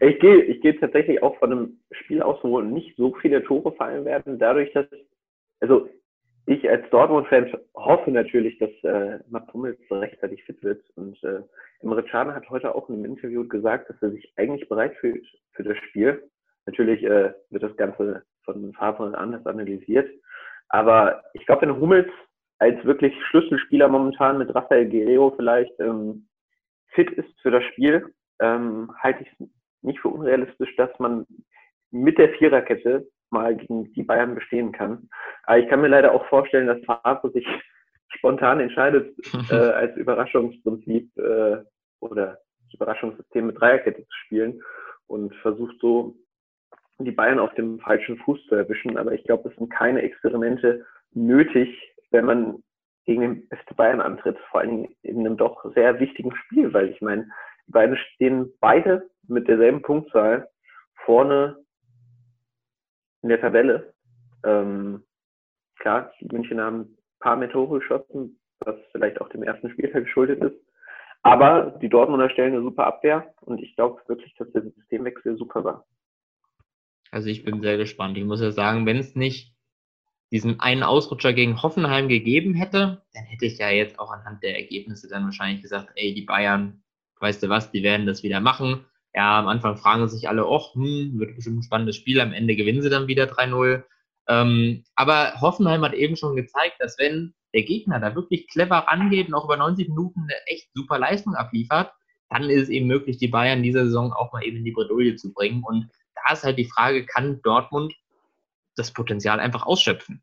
Ich 0.01 0.21
gehe, 0.21 0.43
ich 0.43 0.61
gehe 0.61 0.79
tatsächlich 0.79 1.23
auch 1.23 1.37
von 1.39 1.53
einem 1.53 1.81
Spiel 1.91 2.23
aus, 2.23 2.39
wo 2.43 2.61
nicht 2.61 2.97
so 2.97 3.15
viele 3.21 3.43
Tore 3.43 3.73
fallen 3.73 4.05
werden, 4.05 4.39
dadurch, 4.39 4.73
dass, 4.73 4.87
also 5.59 5.89
ich 6.47 6.69
als 6.69 6.89
Dortmund-Fan 6.91 7.57
hoffe 7.75 8.11
natürlich, 8.11 8.59
dass 8.59 8.71
äh, 8.83 9.21
Mats 9.29 9.53
Hummels 9.53 9.79
rechtzeitig 9.91 10.43
fit 10.45 10.63
wird. 10.63 10.83
Und 10.97 11.23
äh, 11.23 11.43
Emre 11.81 12.03
Can 12.03 12.35
hat 12.35 12.49
heute 12.51 12.75
auch 12.75 12.89
in 12.89 12.97
einem 12.97 13.05
Interview 13.05 13.47
gesagt, 13.47 13.89
dass 13.89 14.03
er 14.03 14.11
sich 14.11 14.33
eigentlich 14.37 14.69
bereit 14.69 14.95
fühlt 14.97 15.27
für 15.53 15.63
das 15.63 15.77
Spiel. 15.89 16.29
Natürlich 16.67 17.05
äh, 17.05 17.33
wird 17.51 17.63
das 17.63 17.77
Ganze 17.77 18.25
von 18.45 18.73
Favre 18.75 19.17
anders 19.17 19.45
analysiert. 19.47 20.09
Aber 20.69 21.23
ich 21.35 21.45
glaube, 21.47 21.63
wenn 21.63 21.81
Hummels 21.81 22.11
als 22.59 22.83
wirklich 22.85 23.15
Schlüsselspieler 23.27 23.89
momentan 23.89 24.39
mit 24.39 24.55
Rafael 24.55 24.89
Guerrero 24.89 25.33
vielleicht 25.37 25.79
ähm, 25.81 26.29
fit 26.93 27.11
ist 27.11 27.41
für 27.41 27.51
das 27.51 27.65
Spiel, 27.65 28.13
ähm, 28.41 28.93
halte 28.99 29.23
ich 29.23 29.33
es 29.33 29.49
nicht 29.83 30.01
für 30.01 30.09
unrealistisch, 30.09 30.75
dass 30.77 30.91
man 30.99 31.27
mit 31.91 32.19
der 32.19 32.31
Viererkette 32.35 33.09
mal 33.31 33.57
gegen 33.57 33.93
die 33.93 34.03
Bayern 34.03 34.35
bestehen 34.35 34.73
kann. 34.73 35.09
Aber 35.45 35.59
ich 35.59 35.69
kann 35.69 35.81
mir 35.81 35.89
leider 35.89 36.13
auch 36.13 36.27
vorstellen, 36.27 36.67
dass 36.67 36.85
Favre 36.85 37.31
sich 37.31 37.47
spontan 38.09 38.61
entscheidet, 38.61 39.17
äh, 39.51 39.55
als 39.55 39.97
Überraschungsprinzip 39.97 41.17
äh, 41.17 41.59
oder 42.01 42.39
Überraschungssystem 42.73 43.47
mit 43.47 43.61
Dreierkette 43.61 44.03
zu 44.03 44.17
spielen 44.25 44.63
und 45.07 45.35
versucht 45.37 45.77
so 45.81 46.15
die 47.05 47.13
Bayern 47.13 47.39
auf 47.39 47.55
dem 47.55 47.79
falschen 47.81 48.19
Fuß 48.19 48.47
zu 48.47 48.55
erwischen. 48.55 48.97
Aber 48.97 49.13
ich 49.13 49.25
glaube, 49.25 49.49
es 49.49 49.57
sind 49.57 49.71
keine 49.71 50.03
Experimente 50.03 50.85
nötig, 51.13 51.95
wenn 52.11 52.25
man 52.25 52.63
gegen 53.07 53.23
den 53.23 53.49
beste 53.49 53.75
Bayern 53.75 54.01
antritt, 54.01 54.39
vor 54.51 54.61
allen 54.61 54.71
Dingen 54.71 54.97
in 55.03 55.21
einem 55.21 55.37
doch 55.37 55.65
sehr 55.75 55.99
wichtigen 56.01 56.35
Spiel, 56.37 56.73
weil 56.73 56.91
ich 56.91 57.01
meine, 57.01 57.29
die 57.67 57.73
beiden 57.73 57.97
stehen 57.97 58.53
beide 58.61 59.09
mit 59.27 59.49
derselben 59.49 59.83
Punktzahl 59.83 60.49
vorne 61.05 61.57
in 63.23 63.29
der 63.29 63.41
Tabelle. 63.41 63.95
Ähm, 64.45 65.03
klar, 65.79 66.13
die 66.21 66.29
München 66.33 66.61
haben 66.61 66.81
ein 66.81 66.97
paar 67.21 67.37
mehr 67.37 67.51
Tore 67.51 67.81
geschossen, 67.81 68.39
was 68.61 68.77
vielleicht 68.93 69.21
auch 69.21 69.29
dem 69.29 69.43
ersten 69.43 69.71
Spieltag 69.71 70.05
geschuldet 70.05 70.43
ist. 70.43 70.57
Aber 71.23 71.79
die 71.83 71.89
Dortmunder 71.89 72.31
stellen 72.31 72.55
eine 72.55 72.63
super 72.63 72.87
Abwehr 72.87 73.35
und 73.43 73.63
ich 73.63 73.75
glaube 73.77 74.01
wirklich, 74.07 74.35
dass 74.37 74.51
der 74.53 74.63
Systemwechsel 74.63 75.37
super 75.37 75.65
war. 75.65 75.85
Also 77.11 77.29
ich 77.29 77.45
bin 77.45 77.61
sehr 77.61 77.77
gespannt. 77.77 78.17
Ich 78.17 78.25
muss 78.25 78.41
ja 78.41 78.53
sagen, 78.53 78.87
wenn 78.87 78.99
es 78.99 79.15
nicht 79.15 79.55
diesen 80.31 80.61
einen 80.61 80.83
Ausrutscher 80.83 81.33
gegen 81.33 81.61
Hoffenheim 81.63 82.09
gegeben 82.09 82.55
hätte, 82.55 83.03
dann 83.13 83.25
hätte 83.25 83.47
ich 83.47 83.59
ja 83.59 83.71
jetzt 83.71 83.99
auch 83.99 84.13
anhand 84.13 84.43
der 84.43 84.57
Ergebnisse 84.57 85.09
dann 85.09 85.25
wahrscheinlich 85.25 85.63
gesagt, 85.63 85.91
ey, 85.97 86.15
die 86.15 86.23
Bayern 86.23 86.83
weißt 87.19 87.43
du 87.43 87.49
was, 87.49 87.71
die 87.71 87.83
werden 87.83 88.07
das 88.07 88.23
wieder 88.23 88.41
machen. 88.41 88.85
Ja, 89.13 89.41
am 89.41 89.49
Anfang 89.49 89.77
fragen 89.77 90.09
sich 90.09 90.29
alle, 90.29 90.47
och, 90.47 90.75
hm, 90.75 91.19
wird 91.19 91.35
bestimmt 91.35 91.59
ein 91.59 91.63
spannendes 91.65 91.97
Spiel, 91.97 92.21
am 92.21 92.33
Ende 92.33 92.55
gewinnen 92.55 92.81
sie 92.81 92.91
dann 92.91 93.09
wieder 93.09 93.25
3-0. 93.25 93.83
Ähm, 94.29 94.85
aber 94.95 95.41
Hoffenheim 95.41 95.83
hat 95.83 95.95
eben 95.95 96.17
schon 96.17 96.37
gezeigt, 96.37 96.77
dass 96.79 96.97
wenn 96.99 97.35
der 97.53 97.65
Gegner 97.65 97.99
da 97.99 98.15
wirklich 98.15 98.47
clever 98.47 98.77
rangeht 98.77 99.27
und 99.27 99.35
auch 99.35 99.45
über 99.45 99.57
90 99.57 99.89
Minuten 99.89 100.23
eine 100.23 100.47
echt 100.47 100.69
super 100.75 100.99
Leistung 100.99 101.35
abliefert, 101.35 101.93
dann 102.29 102.49
ist 102.49 102.63
es 102.63 102.69
eben 102.69 102.87
möglich, 102.87 103.19
die 103.19 103.27
Bayern 103.27 103.65
dieser 103.65 103.87
Saison 103.87 104.13
auch 104.13 104.33
mal 104.33 104.45
eben 104.45 104.59
in 104.59 104.65
die 104.65 104.71
Bredouille 104.71 105.17
zu 105.17 105.33
bringen. 105.33 105.65
Und 105.65 105.89
da 106.27 106.33
ist 106.33 106.45
halt 106.45 106.59
die 106.59 106.71
Frage, 106.71 107.07
kann 107.07 107.41
Dortmund 107.43 107.95
das 108.77 108.93
Potenzial 108.93 109.41
einfach 109.41 109.67
ausschöpfen? 109.67 110.23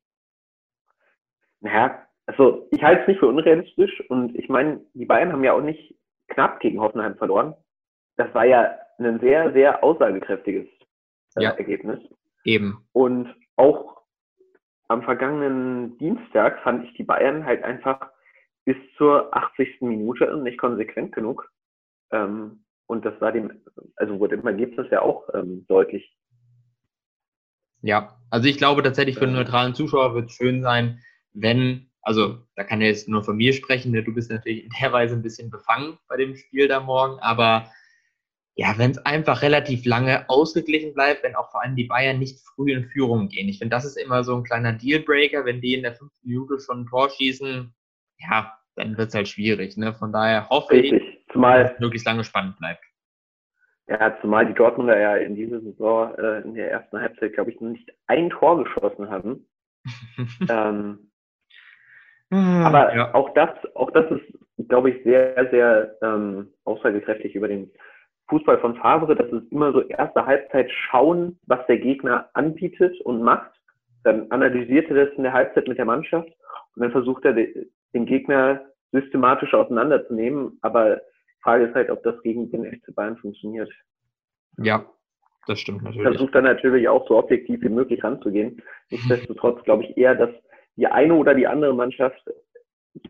Naja, 1.59 2.07
also 2.25 2.67
ich 2.71 2.83
halte 2.83 3.01
es 3.01 3.07
nicht 3.07 3.19
für 3.19 3.27
unrealistisch 3.27 4.01
und 4.09 4.35
ich 4.35 4.49
meine, 4.49 4.81
die 4.93 5.05
Bayern 5.05 5.31
haben 5.31 5.43
ja 5.43 5.53
auch 5.53 5.61
nicht 5.61 5.95
knapp 6.27 6.59
gegen 6.59 6.79
Hoffenheim 6.79 7.15
verloren. 7.17 7.55
Das 8.17 8.33
war 8.33 8.45
ja 8.45 8.75
ein 8.99 9.19
sehr, 9.19 9.53
sehr 9.53 9.83
aussagekräftiges 9.83 10.67
äh, 11.35 11.43
ja. 11.43 11.51
Ergebnis. 11.51 11.99
Eben. 12.43 12.85
Und 12.93 13.33
auch 13.55 14.01
am 14.87 15.03
vergangenen 15.03 15.97
Dienstag 15.97 16.61
fand 16.63 16.85
ich 16.85 16.93
die 16.95 17.03
Bayern 17.03 17.45
halt 17.45 17.63
einfach 17.63 18.09
bis 18.65 18.77
zur 18.97 19.35
80. 19.35 19.81
Minute 19.81 20.35
nicht 20.37 20.57
konsequent 20.57 21.13
genug. 21.13 21.49
Ähm, 22.11 22.65
und 22.87 23.05
das 23.05 23.19
war 23.21 23.31
dem, 23.31 23.61
also 23.95 24.19
wurde 24.19 24.35
im 24.35 24.47
Ergebnis 24.47 24.87
ja 24.91 25.01
auch 25.01 25.27
ähm, 25.33 25.65
deutlich. 25.67 26.15
Ja, 27.81 28.19
also 28.29 28.47
ich 28.47 28.57
glaube 28.57 28.81
tatsächlich 28.81 29.17
für 29.17 29.25
einen 29.25 29.35
neutralen 29.35 29.75
Zuschauer 29.75 30.15
wird 30.15 30.29
es 30.29 30.35
schön 30.35 30.61
sein, 30.61 31.01
wenn 31.33 31.87
also 32.07 32.37
da 32.55 32.63
kann 32.63 32.79
er 32.79 32.87
jetzt 32.87 33.09
nur 33.09 33.21
von 33.21 33.35
mir 33.35 33.51
sprechen, 33.51 33.91
ne? 33.91 34.01
du 34.01 34.13
bist 34.13 34.31
natürlich 34.31 34.63
in 34.63 34.71
der 34.81 34.93
Weise 34.93 35.13
ein 35.13 35.21
bisschen 35.21 35.49
befangen 35.49 35.97
bei 36.07 36.15
dem 36.15 36.37
Spiel 36.37 36.69
da 36.69 36.79
morgen, 36.79 37.19
aber 37.19 37.69
ja, 38.55 38.77
wenn 38.77 38.91
es 38.91 38.97
einfach 38.99 39.41
relativ 39.41 39.85
lange 39.85 40.27
ausgeglichen 40.29 40.93
bleibt, 40.93 41.23
wenn 41.23 41.35
auch 41.35 41.51
vor 41.51 41.61
allem 41.61 41.75
die 41.75 41.83
Bayern 41.83 42.17
nicht 42.17 42.39
früh 42.39 42.71
in 42.71 42.85
Führung 42.85 43.27
gehen. 43.27 43.49
Ich 43.49 43.59
finde, 43.59 43.75
das 43.75 43.83
ist 43.83 43.97
immer 43.97 44.23
so 44.23 44.35
ein 44.35 44.43
kleiner 44.43 44.71
Dealbreaker, 44.71 45.43
wenn 45.43 45.59
die 45.59 45.73
in 45.73 45.83
der 45.83 45.95
fünften 45.95 46.27
Minute 46.29 46.61
schon 46.61 46.81
ein 46.81 46.87
Tor 46.87 47.09
schießen, 47.09 47.75
ja, 48.19 48.57
dann 48.77 48.97
wird 48.97 49.09
es 49.09 49.13
halt 49.13 49.27
schwierig. 49.27 49.75
Ne? 49.75 49.93
Von 49.93 50.13
daher 50.13 50.47
hoffe 50.49 50.77
ich, 50.77 50.93
zumal, 51.31 51.75
möglichst 51.79 52.07
lange 52.07 52.23
spannend 52.23 52.57
bleibt. 52.57 52.83
Ja, 53.87 54.17
zumal 54.19 54.45
die 54.45 54.53
Dortmunder 54.53 54.99
ja 54.99 55.15
in 55.15 55.35
dieser 55.35 55.61
Saison 55.61 56.13
äh, 56.15 56.41
in 56.41 56.55
der 56.55 56.71
ersten 56.71 56.99
Halbzeit, 56.99 57.33
glaube 57.33 57.51
ich, 57.51 57.61
noch 57.61 57.69
nicht 57.69 57.89
ein 58.07 58.29
Tor 58.29 58.63
geschossen 58.63 59.09
haben. 59.09 59.47
ähm, 60.49 61.09
hm, 62.29 62.63
aber 62.65 62.95
ja. 62.95 63.13
auch 63.13 63.33
das, 63.33 63.49
auch 63.75 63.91
das 63.91 64.11
ist, 64.11 64.67
glaube 64.67 64.89
ich, 64.89 65.03
sehr, 65.03 65.49
sehr 65.51 65.95
ähm, 66.01 66.49
aussagekräftig 66.65 67.35
über 67.35 67.47
den 67.47 67.71
Fußball 68.29 68.59
von 68.59 68.75
Favre, 68.75 69.15
dass 69.15 69.31
es 69.31 69.43
immer 69.51 69.71
so 69.71 69.81
erste 69.83 70.25
Halbzeit 70.25 70.69
schauen, 70.71 71.39
was 71.47 71.65
der 71.67 71.77
Gegner 71.77 72.29
anbietet 72.33 72.99
und 73.01 73.21
macht. 73.21 73.51
Dann 74.03 74.29
analysiert 74.31 74.89
er 74.89 75.05
das 75.05 75.15
in 75.15 75.23
der 75.23 75.33
Halbzeit 75.33 75.67
mit 75.67 75.77
der 75.77 75.85
Mannschaft 75.85 76.27
und 76.75 76.81
dann 76.81 76.91
versucht 76.91 77.23
er 77.23 77.33
den 77.33 78.05
Gegner 78.05 78.61
systematisch 78.91 79.53
auseinanderzunehmen. 79.53 80.57
Aber 80.61 81.01
Frage 81.47 81.67
ist 81.67 81.75
halt, 81.75 81.89
ob 81.89 82.03
das 82.03 82.21
gegen 82.23 82.51
den 82.51 82.65
FC 82.65 82.93
Bayern 82.93 83.15
funktioniert. 83.15 83.71
Ja, 84.57 84.85
das 85.45 85.61
stimmt 85.61 85.81
natürlich. 85.81 86.03
Versucht 86.03 86.35
dann 86.35 86.43
natürlich 86.43 86.89
auch 86.89 87.07
so 87.07 87.17
objektiv 87.17 87.61
wie 87.61 87.69
möglich 87.69 88.03
ranzugehen. 88.03 88.61
Nichtsdestotrotz 88.89 89.63
glaube 89.63 89.85
ich 89.85 89.95
eher, 89.95 90.13
dass 90.13 90.29
die 90.75 90.87
eine 90.87 91.13
oder 91.13 91.33
die 91.33 91.47
andere 91.47 91.73
Mannschaft 91.73 92.21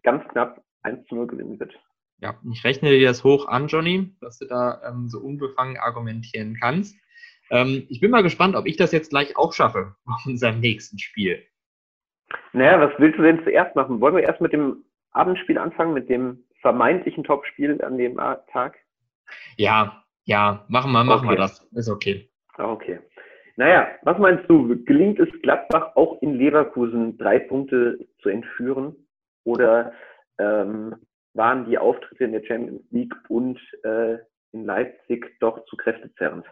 ganz 0.03 0.23
knapp 0.27 0.63
1 0.83 1.07
zu 1.07 1.15
0 1.15 1.25
gewinnen 1.25 1.59
wird. 1.59 1.73
Ja, 2.19 2.39
ich 2.51 2.63
rechne 2.63 2.91
dir 2.91 3.07
das 3.07 3.23
hoch 3.23 3.47
an, 3.47 3.69
Johnny, 3.69 4.15
dass 4.21 4.37
du 4.37 4.45
da 4.45 4.83
ähm, 4.87 5.09
so 5.09 5.19
unbefangen 5.19 5.77
argumentieren 5.77 6.57
kannst. 6.61 6.95
Ähm, 7.49 7.87
ich 7.89 8.01
bin 8.01 8.11
mal 8.11 8.21
gespannt, 8.21 8.55
ob 8.55 8.67
ich 8.67 8.77
das 8.77 8.91
jetzt 8.91 9.09
gleich 9.09 9.35
auch 9.35 9.53
schaffe 9.53 9.95
bei 10.05 10.13
unserem 10.27 10.59
nächsten 10.59 10.99
Spiel. 10.99 11.43
Naja, 12.53 12.79
was 12.79 12.91
willst 12.99 13.17
du 13.17 13.23
denn 13.23 13.43
zuerst 13.43 13.75
machen? 13.75 13.99
Wollen 13.99 14.15
wir 14.15 14.23
erst 14.23 14.41
mit 14.41 14.53
dem 14.53 14.83
Abendspiel 15.09 15.57
anfangen, 15.57 15.95
mit 15.95 16.07
dem 16.07 16.43
vermeintlichen 16.61 17.23
Topspiel 17.23 17.81
an 17.83 17.97
dem 17.97 18.17
Tag? 18.51 18.77
Ja, 19.57 20.03
ja, 20.23 20.65
machen 20.67 20.91
wir, 20.91 21.03
machen 21.03 21.27
okay. 21.27 21.35
wir 21.35 21.41
das. 21.41 21.61
Ist 21.71 21.89
okay. 21.89 22.29
Okay. 22.57 22.99
Naja, 23.55 23.87
was 24.03 24.17
meinst 24.19 24.49
du? 24.49 24.83
Gelingt 24.85 25.19
es 25.19 25.29
Gladbach 25.41 25.95
auch 25.95 26.21
in 26.21 26.35
Leverkusen 26.35 27.17
drei 27.17 27.39
Punkte 27.39 28.07
zu 28.21 28.29
entführen? 28.29 28.95
Oder 29.45 29.93
ähm, 30.37 30.95
waren 31.33 31.65
die 31.65 31.77
Auftritte 31.77 32.25
in 32.25 32.33
der 32.33 32.43
Champions 32.43 32.83
League 32.91 33.15
und 33.29 33.59
äh, 33.83 34.17
in 34.51 34.65
Leipzig 34.65 35.39
doch 35.39 35.65
zu 35.65 35.77
kräftezerrend? 35.77 36.45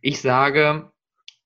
Ich 0.00 0.20
sage, 0.20 0.90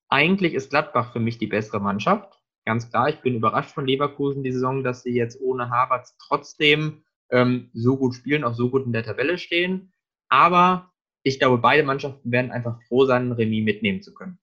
eigentlich 0.09 0.55
ist 0.55 0.71
Gladbach 0.71 1.13
für 1.13 1.21
mich 1.21 1.39
die 1.39 1.47
bessere 1.47 1.81
Mannschaft. 1.81 2.39
Ganz 2.65 2.91
klar, 2.91 3.09
ich 3.09 3.21
bin 3.23 3.35
überrascht 3.35 3.73
von 3.73 3.87
Leverkusen 3.87 4.45
die 4.45 4.53
Saison, 4.53 4.85
dass 4.85 5.03
sie 5.03 5.15
jetzt 5.15 5.41
ohne 5.41 5.71
Havertz 5.71 6.17
trotzdem 6.19 7.03
ähm, 7.33 7.71
so 7.73 7.97
gut 7.97 8.15
spielen, 8.15 8.45
auch 8.45 8.55
so 8.55 8.71
gut 8.71 8.87
in 8.87 8.93
der 8.93 9.03
Tabelle 9.03 9.39
stehen. 9.39 9.93
Aber 10.29 10.93
ich 11.25 11.39
glaube, 11.39 11.59
beide 11.59 11.83
Mannschaften 11.83 12.31
werden 12.31 12.53
einfach 12.53 12.81
froh 12.89 13.05
sein, 13.07 13.33
Remis 13.33 13.65
mitnehmen 13.65 14.03
zu 14.03 14.15
können. 14.15 14.39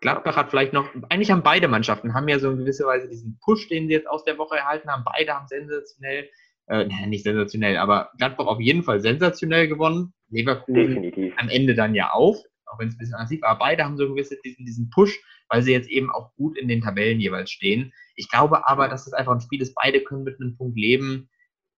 Gladbach 0.00 0.36
hat 0.36 0.50
vielleicht 0.50 0.72
noch, 0.72 0.88
eigentlich 1.08 1.30
haben 1.30 1.44
beide 1.44 1.68
Mannschaften, 1.68 2.12
haben 2.12 2.28
ja 2.28 2.38
so 2.38 2.50
in 2.50 2.58
gewisser 2.58 2.86
Weise 2.86 3.08
diesen 3.08 3.38
Push, 3.40 3.68
den 3.68 3.86
sie 3.86 3.94
jetzt 3.94 4.08
aus 4.08 4.24
der 4.24 4.36
Woche 4.36 4.56
erhalten 4.56 4.90
haben. 4.90 5.04
Beide 5.04 5.32
haben 5.32 5.46
sensationell 5.46 6.28
äh, 6.68 7.06
nicht 7.06 7.24
sensationell, 7.24 7.76
aber 7.76 8.10
Gladbach 8.18 8.46
auf 8.46 8.60
jeden 8.60 8.82
Fall 8.82 9.00
sensationell 9.00 9.68
gewonnen. 9.68 10.12
Leverkusen 10.30 10.74
Definitiv. 10.74 11.34
am 11.36 11.48
Ende 11.48 11.74
dann 11.74 11.94
ja 11.94 12.12
auch, 12.12 12.44
auch 12.66 12.78
wenn 12.78 12.88
es 12.88 12.94
ein 12.94 12.98
bisschen 12.98 13.14
anders 13.14 13.30
lief, 13.30 13.42
aber 13.42 13.58
beide 13.58 13.84
haben 13.84 13.96
so 13.96 14.08
gewisse 14.08 14.36
diesen, 14.44 14.64
diesen 14.64 14.90
Push, 14.90 15.20
weil 15.48 15.62
sie 15.62 15.72
jetzt 15.72 15.90
eben 15.90 16.10
auch 16.10 16.34
gut 16.36 16.56
in 16.56 16.68
den 16.68 16.80
Tabellen 16.80 17.20
jeweils 17.20 17.50
stehen. 17.50 17.92
Ich 18.16 18.30
glaube 18.30 18.66
aber, 18.66 18.88
dass 18.88 19.06
es 19.06 19.12
einfach 19.12 19.32
ein 19.32 19.40
Spiel 19.40 19.60
ist, 19.60 19.74
beide 19.74 20.02
können 20.02 20.24
mit 20.24 20.40
einem 20.40 20.56
Punkt 20.56 20.78
leben. 20.78 21.28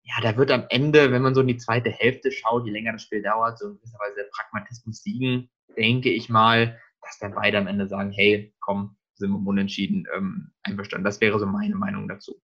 Ja, 0.05 0.14
da 0.23 0.37
wird 0.37 0.51
am 0.51 0.67
Ende, 0.69 1.11
wenn 1.12 1.23
man 1.23 1.35
so 1.35 1.40
in 1.40 1.49
die 1.49 1.57
zweite 1.57 1.90
Hälfte 1.90 2.31
schaut, 2.31 2.67
je 2.67 2.73
länger 2.73 2.93
das 2.93 3.03
Spiel 3.03 3.23
dauert, 3.23 3.59
so 3.59 3.69
in 3.69 3.77
gewisser 3.77 3.99
Weise 3.99 4.17
der 4.17 4.31
Pragmatismus 4.33 5.03
siegen, 5.03 5.51
denke 5.77 6.11
ich 6.11 6.29
mal, 6.29 6.79
dass 7.01 7.19
dann 7.19 7.35
beide 7.35 7.59
am 7.59 7.67
Ende 7.67 7.88
sagen, 7.88 8.12
hey, 8.12 8.55
komm, 8.61 8.97
sind 9.14 9.31
wir 9.31 9.49
unentschieden 9.49 10.07
ähm, 10.14 10.53
einverstanden. 10.62 11.05
Das 11.05 11.21
wäre 11.21 11.38
so 11.38 11.47
meine 11.47 11.75
Meinung 11.75 12.09
dazu. 12.09 12.40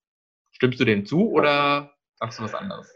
Stimmst 0.52 0.80
du 0.80 0.84
dem 0.84 1.04
zu 1.04 1.30
oder 1.30 1.94
Sagst 2.20 2.38
du 2.38 2.44
was 2.44 2.54
anderes? 2.54 2.94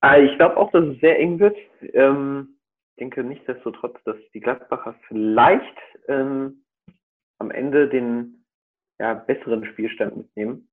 Ah, 0.00 0.18
ich 0.18 0.34
glaube 0.36 0.56
auch, 0.56 0.70
dass 0.72 0.84
es 0.84 1.00
sehr 1.00 1.18
eng 1.18 1.38
wird. 1.38 1.56
Ähm, 1.92 2.56
ich 2.90 3.00
denke 3.00 3.22
nichtsdestotrotz, 3.22 4.02
dass 4.04 4.16
die 4.32 4.40
Gladbacher 4.40 4.94
vielleicht 5.06 5.76
ähm, 6.08 6.64
am 7.38 7.50
Ende 7.50 7.88
den 7.88 8.44
ja, 8.98 9.12
besseren 9.14 9.66
Spielstand 9.66 10.16
mitnehmen. 10.16 10.68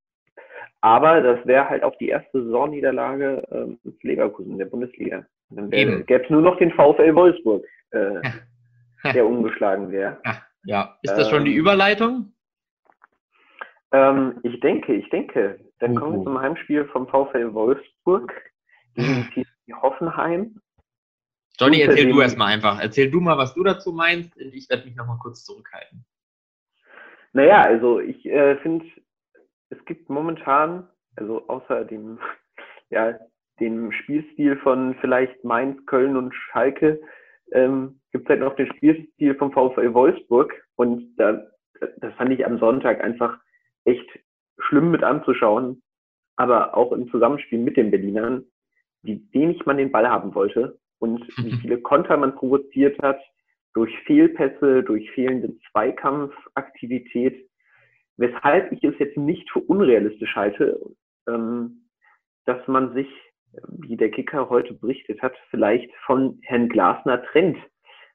Aber 0.83 1.21
das 1.21 1.47
wäre 1.47 1.69
halt 1.69 1.81
auch 1.81 1.95
die 1.95 2.09
erste 2.09 2.43
Saisonniederlage 2.43 3.41
ähm, 3.51 3.79
Leverkusen 4.01 4.51
in 4.51 4.57
der 4.57 4.65
Bundesliga. 4.65 5.25
Dann 5.49 5.69
gäbe 5.69 6.21
es 6.21 6.29
nur 6.29 6.41
noch 6.41 6.57
den 6.57 6.71
VfL 6.71 7.15
Wolfsburg, 7.15 7.65
äh, 7.91 8.19
der 9.13 9.25
umgeschlagen 9.25 9.93
wäre. 9.93 10.17
Ja, 10.65 10.97
ist 11.01 11.15
das 11.15 11.29
schon 11.29 11.45
die 11.45 11.53
ähm, 11.53 11.59
Überleitung? 11.59 12.33
Ähm, 13.93 14.41
ich 14.43 14.59
denke, 14.59 14.93
ich 14.93 15.09
denke. 15.09 15.57
Dann 15.79 15.95
kommen 15.95 16.17
wir 16.17 16.23
zum 16.25 16.41
Heimspiel 16.41 16.83
vom 16.85 17.07
VfL 17.07 17.53
Wolfsburg 17.53 18.33
gegen 18.95 19.45
Hoffenheim. 19.81 20.59
Johnny, 21.57 21.79
erzähl 21.79 22.11
du 22.11 22.19
erstmal 22.19 22.51
einfach. 22.51 22.81
Erzähl 22.81 23.09
du 23.09 23.21
mal, 23.21 23.37
was 23.37 23.53
du 23.53 23.63
dazu 23.63 23.93
meinst. 23.93 24.35
Ich 24.37 24.69
werde 24.69 24.83
mich 24.83 24.97
nochmal 24.97 25.17
kurz 25.21 25.45
zurückhalten. 25.45 26.03
Naja, 27.31 27.61
also 27.61 28.01
ich 28.01 28.25
äh, 28.25 28.57
finde, 28.57 28.85
es 29.77 29.85
gibt 29.85 30.09
momentan, 30.09 30.87
also 31.15 31.47
außer 31.47 31.85
dem, 31.85 32.19
ja, 32.89 33.17
dem 33.59 33.91
Spielstil 33.91 34.57
von 34.57 34.95
vielleicht 35.01 35.43
Mainz, 35.43 35.85
Köln 35.85 36.17
und 36.17 36.33
Schalke, 36.33 37.01
ähm, 37.51 37.99
gibt 38.11 38.25
es 38.25 38.29
halt 38.29 38.39
noch 38.39 38.55
den 38.55 38.67
Spielstil 38.73 39.35
vom 39.35 39.51
VfL 39.51 39.93
Wolfsburg. 39.93 40.53
Und 40.75 41.15
da, 41.17 41.45
das 41.97 42.13
fand 42.15 42.31
ich 42.31 42.45
am 42.45 42.59
Sonntag 42.59 43.03
einfach 43.03 43.37
echt 43.85 44.07
schlimm 44.59 44.91
mit 44.91 45.03
anzuschauen, 45.03 45.81
aber 46.35 46.75
auch 46.75 46.91
im 46.91 47.09
Zusammenspiel 47.09 47.59
mit 47.59 47.77
den 47.77 47.91
Berlinern, 47.91 48.45
wie 49.01 49.27
wenig 49.31 49.65
man 49.65 49.77
den 49.77 49.91
Ball 49.91 50.09
haben 50.09 50.33
wollte 50.35 50.79
und 50.99 51.25
wie 51.37 51.51
viele 51.61 51.81
Konter 51.81 52.17
man 52.17 52.35
provoziert 52.35 53.01
hat 53.01 53.19
durch 53.73 53.95
Fehlpässe, 54.05 54.83
durch 54.83 55.09
fehlende 55.11 55.55
Zweikampfaktivität, 55.71 57.49
weshalb 58.17 58.71
ich 58.71 58.83
es 58.83 58.97
jetzt 58.99 59.17
nicht 59.17 59.49
für 59.51 59.59
unrealistisch 59.59 60.35
halte, 60.35 60.79
ähm, 61.27 61.89
dass 62.45 62.67
man 62.67 62.93
sich, 62.93 63.07
wie 63.67 63.97
der 63.97 64.11
Kicker 64.11 64.49
heute 64.49 64.73
berichtet 64.73 65.21
hat, 65.21 65.33
vielleicht 65.49 65.91
von 66.05 66.39
Herrn 66.43 66.69
Glasner 66.69 67.23
trennt, 67.23 67.57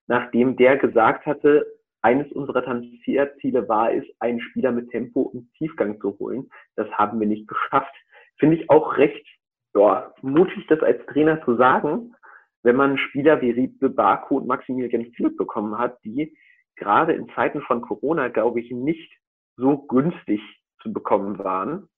nachdem 0.07 0.57
der 0.57 0.77
gesagt 0.77 1.27
hatte, 1.27 1.67
eines 2.03 2.31
unserer 2.33 2.63
Transferziele 2.63 3.69
war 3.69 3.93
es, 3.93 4.05
einen 4.21 4.41
Spieler 4.41 4.73
mit 4.73 4.91
Tempo 4.91 5.23
und 5.23 5.53
Tiefgang 5.55 6.01
zu 6.01 6.19
holen. 6.19 6.49
Das 6.77 6.89
haben 6.93 7.19
wir 7.19 7.27
nicht 7.27 7.49
geschafft. 7.49 7.95
Finde 8.39 8.57
ich 8.57 8.71
auch 8.71 8.97
recht 8.97 9.27
ja, 9.75 10.13
mutig, 10.23 10.67
das 10.69 10.81
als 10.81 11.05
Trainer 11.07 11.45
zu 11.45 11.57
sagen, 11.57 12.15
wenn 12.63 12.77
man 12.77 12.99
Spieler 12.99 13.41
wie 13.41 13.51
Riebe 13.51 13.91
Baku 13.91 14.39
und 14.39 14.47
Maximilian 14.47 15.13
Philipp 15.13 15.37
bekommen 15.37 15.79
hat, 15.79 15.99
die 16.05 16.37
gerade 16.77 17.13
in 17.13 17.29
Zeiten 17.31 17.61
von 17.63 17.83
Corona, 17.83 18.29
glaube 18.29 18.61
ich, 18.61 18.71
nicht 18.71 19.11
so 19.59 19.77
günstig 19.87 20.41
zu 20.83 20.93
bekommen 20.93 21.39
waren. 21.39 21.89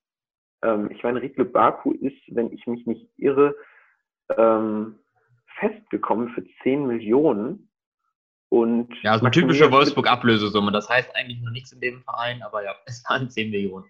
Ähm, 0.63 0.91
ich 0.91 1.03
meine, 1.03 1.23
Riebe 1.23 1.45
Baku 1.45 1.93
ist, 1.93 2.21
wenn 2.29 2.53
ich 2.53 2.67
mich 2.67 2.87
nicht 2.87 3.07
irre, 3.17 3.55
ähm, 4.37 4.99
festgekommen 5.59 6.31
für 6.31 6.45
10 6.63 6.87
Millionen. 6.87 7.71
Und 8.49 8.93
ja, 9.03 9.17
so 9.17 9.29
typische 9.29 9.71
Wolfsburg-Ablösesumme. 9.71 10.73
Das 10.73 10.89
heißt 10.89 11.15
eigentlich 11.15 11.41
noch 11.41 11.53
nichts 11.53 11.73
in 11.73 11.81
dem 11.81 12.03
Verein, 12.03 12.43
aber 12.43 12.65
ja, 12.65 12.75
es 12.87 13.05
waren 13.09 13.31
10 13.31 13.51
Millionen. 13.51 13.87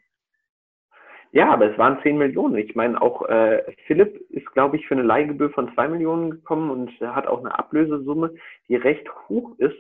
Ja, 1.33 1.53
aber 1.53 1.71
es 1.71 1.79
waren 1.79 2.03
10 2.03 2.19
Millionen. 2.19 2.57
Ich 2.57 2.75
meine, 2.75 3.01
auch 3.01 3.29
äh, 3.29 3.63
Philipp 3.87 4.17
ist, 4.31 4.51
glaube 4.53 4.77
ich, 4.77 4.87
für 4.87 4.95
eine 4.95 5.05
Leihgebühr 5.05 5.51
von 5.51 5.73
2 5.75 5.89
Millionen 5.89 6.31
gekommen 6.33 6.71
und 6.71 6.91
hat 7.01 7.29
auch 7.29 7.39
eine 7.39 7.57
Ablösesumme, 7.57 8.35
die 8.69 8.75
recht 8.75 9.09
hoch 9.29 9.57
ist. 9.59 9.77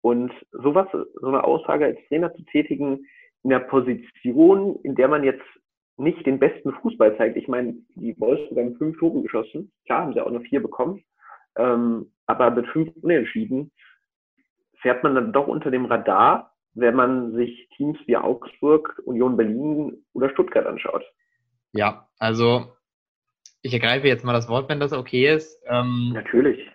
Und 0.00 0.32
sowas, 0.52 0.88
so 0.92 1.26
eine 1.26 1.44
Aussage 1.44 1.84
als 1.84 1.98
Trainer 2.08 2.32
zu 2.34 2.42
tätigen 2.44 3.06
in 3.46 3.50
der 3.50 3.60
Position, 3.60 4.80
in 4.82 4.96
der 4.96 5.06
man 5.06 5.22
jetzt 5.22 5.44
nicht 5.98 6.26
den 6.26 6.40
besten 6.40 6.72
Fußball 6.72 7.16
zeigt. 7.16 7.36
Ich 7.36 7.46
meine, 7.46 7.76
die 7.94 8.18
Wolfsburg 8.18 8.58
haben 8.58 8.74
fünf 8.74 8.98
Tore 8.98 9.22
geschossen. 9.22 9.70
Klar 9.84 10.02
haben 10.02 10.14
sie 10.14 10.20
auch 10.20 10.32
nur 10.32 10.40
vier 10.40 10.60
bekommen. 10.60 11.04
Ähm, 11.56 12.10
aber 12.26 12.50
mit 12.50 12.66
fünf 12.66 12.90
Unentschieden 13.00 13.70
fährt 14.80 15.04
man 15.04 15.14
dann 15.14 15.32
doch 15.32 15.46
unter 15.46 15.70
dem 15.70 15.84
Radar, 15.84 16.56
wenn 16.74 16.96
man 16.96 17.36
sich 17.36 17.68
Teams 17.76 17.96
wie 18.06 18.16
Augsburg, 18.16 19.00
Union 19.04 19.36
Berlin 19.36 20.04
oder 20.12 20.28
Stuttgart 20.30 20.66
anschaut. 20.66 21.04
Ja, 21.70 22.08
also 22.18 22.72
ich 23.62 23.72
ergreife 23.72 24.08
jetzt 24.08 24.24
mal 24.24 24.32
das 24.32 24.48
Wort, 24.48 24.68
wenn 24.68 24.80
das 24.80 24.92
okay 24.92 25.32
ist. 25.32 25.62
Ähm, 25.68 26.10
Natürlich. 26.14 26.68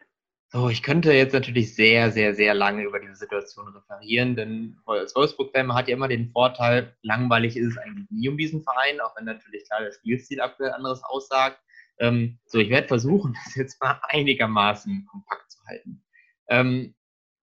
So, 0.53 0.67
ich 0.67 0.83
könnte 0.83 1.13
jetzt 1.13 1.31
natürlich 1.31 1.75
sehr, 1.75 2.11
sehr, 2.11 2.35
sehr 2.35 2.53
lange 2.53 2.83
über 2.83 2.99
diese 2.99 3.15
Situation 3.15 3.69
referieren, 3.69 4.35
denn 4.35 4.77
als 4.85 5.15
Wolfsburg-Fan 5.15 5.73
hat 5.73 5.87
ja 5.87 5.95
immer 5.95 6.09
den 6.09 6.29
Vorteil, 6.29 6.93
langweilig 7.03 7.55
ist 7.55 7.67
es 7.67 7.77
eigentlich 7.77 8.09
nie 8.09 8.27
um 8.27 8.37
diesen 8.37 8.61
Verein, 8.61 8.99
auch 8.99 9.15
wenn 9.15 9.23
natürlich 9.23 9.63
klar 9.69 9.79
der 9.79 9.93
Spielstil 9.93 10.41
aktuell 10.41 10.73
anderes 10.73 11.03
aussagt. 11.05 11.57
Ähm, 11.99 12.37
so, 12.45 12.57
ich 12.57 12.69
werde 12.69 12.89
versuchen, 12.89 13.33
das 13.45 13.55
jetzt 13.55 13.81
mal 13.81 14.01
einigermaßen 14.09 15.07
kompakt 15.09 15.51
zu 15.51 15.59
halten. 15.67 16.03
Ähm, 16.49 16.95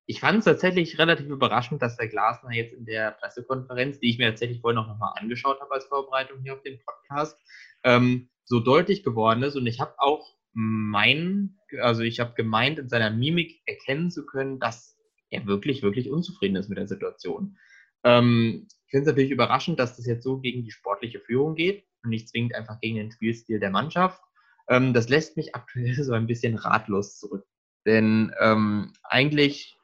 ich 0.05 0.21
fand 0.21 0.41
es 0.41 0.45
tatsächlich 0.45 0.99
relativ 0.99 1.29
überraschend, 1.29 1.81
dass 1.81 1.97
der 1.97 2.09
Glasner 2.09 2.53
jetzt 2.53 2.75
in 2.75 2.85
der 2.85 3.13
Pressekonferenz, 3.13 4.01
die 4.01 4.11
ich 4.11 4.19
mir 4.19 4.29
tatsächlich 4.29 4.61
vorhin 4.61 4.77
noch 4.77 4.99
mal 4.99 5.15
angeschaut 5.17 5.61
habe 5.63 5.73
als 5.73 5.87
Vorbereitung 5.87 6.43
hier 6.43 6.53
auf 6.53 6.63
den 6.63 6.79
Podcast, 6.85 7.39
ähm, 7.85 8.29
so 8.45 8.61
deutlich 8.61 9.03
geworden 9.03 9.43
ist. 9.43 9.57
Und 9.57 9.67
ich 9.67 9.81
habe 9.81 9.95
auch 9.97 10.38
mein, 10.53 11.59
also 11.81 12.03
ich 12.03 12.21
habe 12.21 12.35
gemeint, 12.35 12.79
in 12.79 12.89
seiner 12.89 13.11
Mimik 13.11 13.61
erkennen 13.67 14.11
zu 14.11 14.27
können, 14.27 14.59
dass 14.59 14.97
er 15.31 15.47
wirklich, 15.47 15.83
wirklich 15.83 16.11
unzufrieden 16.11 16.57
ist 16.57 16.69
mit 16.69 16.79
der 16.79 16.89
Situation. 16.89 17.59
Ähm, 18.05 18.67
ich 18.87 18.91
finde 18.91 19.03
es 19.03 19.09
natürlich 19.09 19.31
überraschend, 19.31 19.79
dass 19.79 19.97
das 19.97 20.07
jetzt 20.07 20.25
so 20.25 20.39
gegen 20.41 20.65
die 20.65 20.71
sportliche 20.71 21.21
Führung 21.21 21.55
geht 21.55 21.85
und 22.03 22.11
nicht 22.11 22.29
zwingend 22.29 22.55
einfach 22.55 22.81
gegen 22.81 22.97
den 22.97 23.11
Spielstil 23.11 23.61
der 23.61 23.71
Mannschaft. 23.71 24.21
Ähm, 24.69 24.95
das 24.95 25.09
lässt 25.09 25.37
mich 25.37 25.55
aktuell 25.55 26.03
so 26.03 26.13
ein 26.13 26.27
bisschen 26.27 26.57
ratlos 26.57 27.19
zurück. 27.19 27.47
Denn 27.87 28.33
ähm, 28.41 28.93
eigentlich 29.03 29.79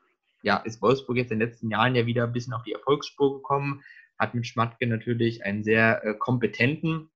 ja, 0.45 0.59
ist 0.59 0.83
Wolfsburg 0.83 1.17
jetzt 1.17 1.33
in 1.33 1.41
den 1.41 1.49
letzten 1.49 1.71
Jahren 1.71 1.95
ja 1.95 2.07
wieder 2.07 2.25
ein 2.25 2.33
bisschen 2.33 2.53
auf 2.53 2.63
die 2.63 2.73
Erfolgsspur 2.73 3.37
gekommen, 3.37 3.83
hat 4.19 4.35
mit 4.35 4.47
Schmatke 4.47 4.87
natürlich 4.87 5.43
einen 5.45 5.65
sehr 5.65 6.05
äh, 6.05 6.15
kompetenten, 6.15 7.11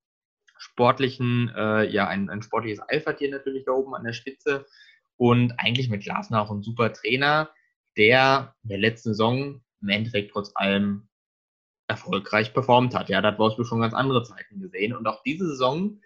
sportlichen, 0.59 1.53
äh, 1.57 1.85
ja, 1.89 2.07
ein, 2.07 2.29
ein 2.31 2.43
sportliches 2.43 2.81
Alpha-Tier 2.81 3.31
natürlich 3.31 3.65
da 3.65 3.73
oben 3.73 3.95
an 3.95 4.05
der 4.05 4.13
Spitze 4.13 4.67
und 5.17 5.53
eigentlich 5.59 5.89
mit 5.89 6.03
Glasner 6.03 6.43
auch 6.43 6.51
ein 6.51 6.63
super 6.63 6.93
Trainer, 6.93 7.51
der 7.97 8.55
in 8.63 8.69
der 8.69 8.79
letzten 8.79 9.11
Saison 9.11 9.63
im 9.81 9.89
Endeffekt 9.89 10.33
trotz 10.33 10.53
allem 10.55 11.09
erfolgreich 11.89 12.53
performt 12.53 12.95
hat. 12.95 13.09
Ja, 13.09 13.21
da 13.21 13.29
hat 13.29 13.39
Wolfsburg 13.39 13.67
schon 13.67 13.81
ganz 13.81 13.95
andere 13.95 14.23
Zeiten 14.23 14.61
gesehen 14.61 14.95
und 14.95 15.07
auch 15.07 15.23
diese 15.23 15.49
Saison, 15.49 16.01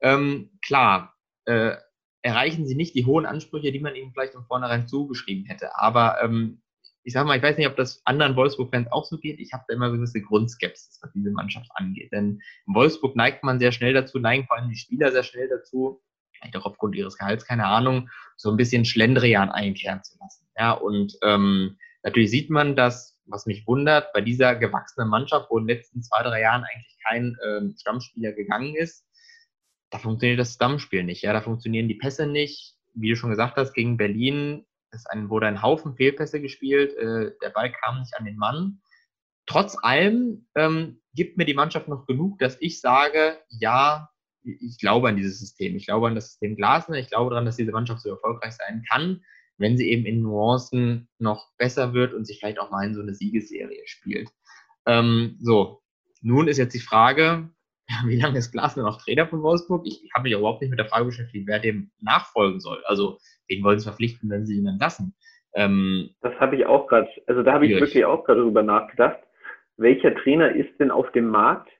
ähm, 0.00 0.50
klar, 0.62 1.14
äh, 1.44 1.76
erreichen 2.22 2.66
sie 2.66 2.74
nicht 2.74 2.94
die 2.94 3.06
hohen 3.06 3.26
Ansprüche, 3.26 3.72
die 3.72 3.80
man 3.80 3.94
ihnen 3.94 4.12
vielleicht 4.12 4.34
von 4.34 4.44
vornherein 4.44 4.88
zugeschrieben 4.88 5.46
hätte. 5.46 5.76
Aber 5.76 6.22
ähm, 6.22 6.60
ich 7.08 7.14
sag 7.14 7.26
mal, 7.26 7.38
ich 7.38 7.42
weiß 7.42 7.56
nicht, 7.56 7.66
ob 7.66 7.74
das 7.74 8.02
anderen 8.04 8.36
Wolfsburg-Fans 8.36 8.92
auch 8.92 9.06
so 9.06 9.16
geht. 9.16 9.40
Ich 9.40 9.54
habe 9.54 9.64
da 9.66 9.74
immer 9.74 9.90
gewisse 9.90 10.20
Grundskepsis, 10.20 10.98
was 11.00 11.10
diese 11.14 11.30
Mannschaft 11.30 11.70
angeht. 11.74 12.12
Denn 12.12 12.42
in 12.66 12.74
Wolfsburg 12.74 13.16
neigt 13.16 13.42
man 13.42 13.58
sehr 13.58 13.72
schnell 13.72 13.94
dazu, 13.94 14.18
neigen 14.18 14.46
vor 14.46 14.58
allem 14.58 14.68
die 14.68 14.76
Spieler 14.76 15.10
sehr 15.10 15.22
schnell 15.22 15.48
dazu, 15.48 16.02
vielleicht 16.32 16.54
auch 16.58 16.66
aufgrund 16.66 16.94
ihres 16.96 17.16
Gehalts, 17.16 17.46
keine 17.46 17.64
Ahnung, 17.64 18.10
so 18.36 18.50
ein 18.50 18.58
bisschen 18.58 18.84
Schlendrian 18.84 19.48
einkehren 19.48 20.04
zu 20.04 20.18
lassen. 20.20 20.46
Ja, 20.58 20.72
und 20.72 21.16
ähm, 21.22 21.78
natürlich 22.02 22.30
sieht 22.30 22.50
man, 22.50 22.76
dass, 22.76 23.18
was 23.24 23.46
mich 23.46 23.66
wundert, 23.66 24.12
bei 24.12 24.20
dieser 24.20 24.54
gewachsenen 24.54 25.08
Mannschaft, 25.08 25.46
wo 25.48 25.56
in 25.56 25.66
den 25.66 25.78
letzten 25.78 26.02
zwei, 26.02 26.22
drei 26.22 26.42
Jahren 26.42 26.64
eigentlich 26.64 26.98
kein 27.08 27.38
ähm, 27.42 27.74
Stammspieler 27.80 28.32
gegangen 28.32 28.74
ist, 28.76 29.06
da 29.88 29.98
funktioniert 29.98 30.40
das 30.40 30.52
Stammspiel 30.52 31.04
nicht. 31.04 31.22
Ja, 31.22 31.32
da 31.32 31.40
funktionieren 31.40 31.88
die 31.88 31.94
Pässe 31.94 32.26
nicht. 32.26 32.74
Wie 32.92 33.08
du 33.08 33.16
schon 33.16 33.30
gesagt 33.30 33.56
hast, 33.56 33.72
gegen 33.72 33.96
Berlin 33.96 34.66
ist 34.92 35.10
ein, 35.10 35.30
wurde 35.30 35.46
ein 35.46 35.62
Haufen 35.62 35.94
Fehlpässe 35.94 36.40
gespielt, 36.40 36.94
äh, 36.96 37.32
der 37.42 37.50
Ball 37.50 37.72
kam 37.72 38.00
nicht 38.00 38.14
an 38.16 38.24
den 38.24 38.36
Mann. 38.36 38.80
Trotz 39.46 39.76
allem 39.82 40.46
ähm, 40.54 41.00
gibt 41.14 41.38
mir 41.38 41.46
die 41.46 41.54
Mannschaft 41.54 41.88
noch 41.88 42.06
genug, 42.06 42.38
dass 42.38 42.56
ich 42.60 42.80
sage, 42.80 43.38
ja, 43.48 44.10
ich 44.42 44.78
glaube 44.78 45.08
an 45.08 45.16
dieses 45.16 45.40
System. 45.40 45.76
Ich 45.76 45.86
glaube 45.86 46.06
an 46.06 46.14
das 46.14 46.28
System 46.28 46.56
Glasner. 46.56 46.96
Ich 46.96 47.08
glaube 47.08 47.30
daran, 47.30 47.46
dass 47.46 47.56
diese 47.56 47.72
Mannschaft 47.72 48.02
so 48.02 48.10
erfolgreich 48.10 48.52
sein 48.52 48.84
kann, 48.90 49.22
wenn 49.56 49.76
sie 49.76 49.90
eben 49.90 50.06
in 50.06 50.22
Nuancen 50.22 51.08
noch 51.18 51.50
besser 51.58 51.92
wird 51.92 52.14
und 52.14 52.26
sich 52.26 52.38
vielleicht 52.38 52.60
auch 52.60 52.70
mal 52.70 52.86
in 52.86 52.94
so 52.94 53.02
eine 53.02 53.14
Siegesserie 53.14 53.82
spielt. 53.86 54.30
Ähm, 54.86 55.36
so, 55.40 55.82
nun 56.20 56.48
ist 56.48 56.58
jetzt 56.58 56.74
die 56.74 56.80
Frage, 56.80 57.50
wie 58.04 58.20
lange 58.20 58.38
ist 58.38 58.52
Glasner 58.52 58.84
noch 58.84 59.02
Trainer 59.02 59.26
von 59.26 59.42
Wolfsburg? 59.42 59.86
Ich 59.86 60.08
habe 60.14 60.24
mich 60.24 60.32
überhaupt 60.32 60.60
nicht 60.60 60.70
mit 60.70 60.78
der 60.78 60.88
Frage 60.88 61.06
beschäftigt, 61.06 61.46
wer 61.46 61.58
dem 61.58 61.90
nachfolgen 62.00 62.60
soll. 62.60 62.82
Also, 62.84 63.18
wen 63.48 63.64
wollen 63.64 63.78
sie 63.78 63.84
verpflichten, 63.84 64.30
wenn 64.30 64.46
sie 64.46 64.58
ihn 64.58 64.66
entlassen? 64.66 65.14
Ähm, 65.54 66.10
das 66.20 66.34
habe 66.38 66.56
ich 66.56 66.66
auch 66.66 66.86
gerade, 66.86 67.08
also 67.26 67.42
da 67.42 67.54
habe 67.54 67.66
ich 67.66 67.80
wirklich 67.80 68.04
auch 68.04 68.24
gerade 68.24 68.42
drüber 68.42 68.62
nachgedacht. 68.62 69.18
Welcher 69.76 70.14
Trainer 70.14 70.54
ist 70.54 70.78
denn 70.78 70.90
auf 70.90 71.10
dem 71.12 71.28
Markt, 71.28 71.70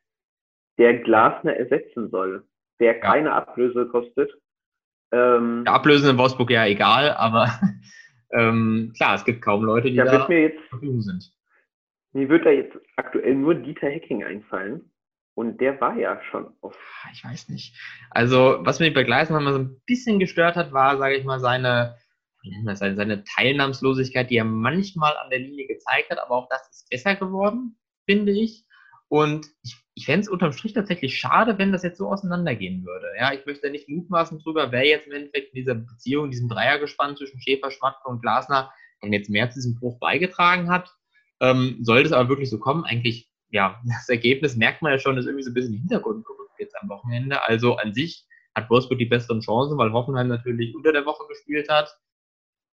der 0.78 0.98
Glasner 0.98 1.56
ersetzen 1.56 2.10
soll, 2.10 2.44
der 2.80 2.94
ja. 2.94 3.00
keine 3.00 3.32
Ablöse 3.32 3.86
kostet? 3.88 4.30
Ähm, 5.12 5.64
der 5.64 5.74
Ablöse 5.74 6.10
in 6.10 6.18
Wolfsburg 6.18 6.50
ja 6.50 6.66
egal, 6.66 7.12
aber 7.12 7.50
ähm, 8.32 8.92
klar, 8.96 9.14
es 9.14 9.24
gibt 9.24 9.42
kaum 9.42 9.64
Leute, 9.64 9.90
die 9.90 9.96
da, 9.96 10.04
da 10.04 10.28
mir 10.28 10.42
jetzt, 10.42 10.60
sind. 10.80 11.32
Mir 12.12 12.28
wird 12.28 12.46
da 12.46 12.50
jetzt 12.50 12.76
aktuell 12.96 13.34
nur 13.34 13.54
Dieter 13.54 13.88
Hecking 13.88 14.24
einfallen. 14.24 14.90
Und 15.38 15.60
der 15.60 15.80
war 15.80 15.96
ja 15.96 16.20
schon 16.32 16.52
auf. 16.62 16.76
Ich 17.12 17.22
weiß 17.22 17.48
nicht. 17.50 17.72
Also, 18.10 18.56
was 18.62 18.80
mich 18.80 18.92
bei 18.92 19.04
Gleisen 19.04 19.34
mal 19.34 19.52
so 19.52 19.60
ein 19.60 19.80
bisschen 19.86 20.18
gestört 20.18 20.56
hat, 20.56 20.72
war, 20.72 20.98
sage 20.98 21.14
ich 21.14 21.22
mal, 21.24 21.38
seine, 21.38 21.96
seine, 22.64 22.96
seine 22.96 23.22
Teilnahmslosigkeit, 23.22 24.30
die 24.30 24.36
er 24.38 24.44
manchmal 24.44 25.16
an 25.16 25.30
der 25.30 25.38
Linie 25.38 25.68
gezeigt 25.68 26.10
hat, 26.10 26.18
aber 26.18 26.34
auch 26.34 26.48
das 26.48 26.68
ist 26.72 26.90
besser 26.90 27.14
geworden, 27.14 27.78
finde 28.04 28.32
ich. 28.32 28.64
Und 29.06 29.46
ich, 29.62 29.76
ich 29.94 30.06
fände 30.06 30.22
es 30.22 30.28
unterm 30.28 30.50
Strich 30.50 30.72
tatsächlich 30.72 31.16
schade, 31.16 31.56
wenn 31.56 31.70
das 31.70 31.84
jetzt 31.84 31.98
so 31.98 32.08
auseinandergehen 32.08 32.84
würde. 32.84 33.06
Ja, 33.16 33.32
ich 33.32 33.46
möchte 33.46 33.70
nicht 33.70 33.88
mutmaßen 33.88 34.40
drüber, 34.40 34.72
wer 34.72 34.88
jetzt 34.88 35.06
im 35.06 35.12
Endeffekt 35.12 35.54
in 35.54 35.60
dieser 35.60 35.76
Beziehung, 35.76 36.24
in 36.24 36.30
diesem 36.32 36.48
Dreiergespann 36.48 37.16
zwischen 37.16 37.40
Schäfer, 37.40 37.70
Schmatke 37.70 38.08
und 38.08 38.22
Glasner, 38.22 38.72
dann 39.02 39.12
jetzt 39.12 39.30
mehr 39.30 39.48
zu 39.50 39.60
diesem 39.60 39.76
Bruch 39.76 40.00
beigetragen 40.00 40.68
hat. 40.68 40.92
Ähm, 41.40 41.78
sollte 41.82 42.08
es 42.08 42.12
aber 42.12 42.28
wirklich 42.28 42.50
so 42.50 42.58
kommen, 42.58 42.82
eigentlich 42.84 43.27
ja, 43.50 43.80
das 43.84 44.08
Ergebnis 44.08 44.56
merkt 44.56 44.82
man 44.82 44.92
ja 44.92 44.98
schon, 44.98 45.16
ist 45.16 45.26
irgendwie 45.26 45.44
so 45.44 45.50
ein 45.50 45.54
bisschen 45.54 45.74
Hintergrund 45.74 46.24
gerückt 46.24 46.52
jetzt 46.58 46.76
am 46.80 46.88
Wochenende. 46.88 47.42
Also 47.46 47.76
an 47.76 47.94
sich 47.94 48.26
hat 48.54 48.68
Wolfsburg 48.70 48.98
die 48.98 49.06
besseren 49.06 49.40
Chancen, 49.40 49.78
weil 49.78 49.92
Hoffenheim 49.92 50.28
natürlich 50.28 50.74
unter 50.74 50.92
der 50.92 51.06
Woche 51.06 51.26
gespielt 51.28 51.68
hat. 51.68 51.98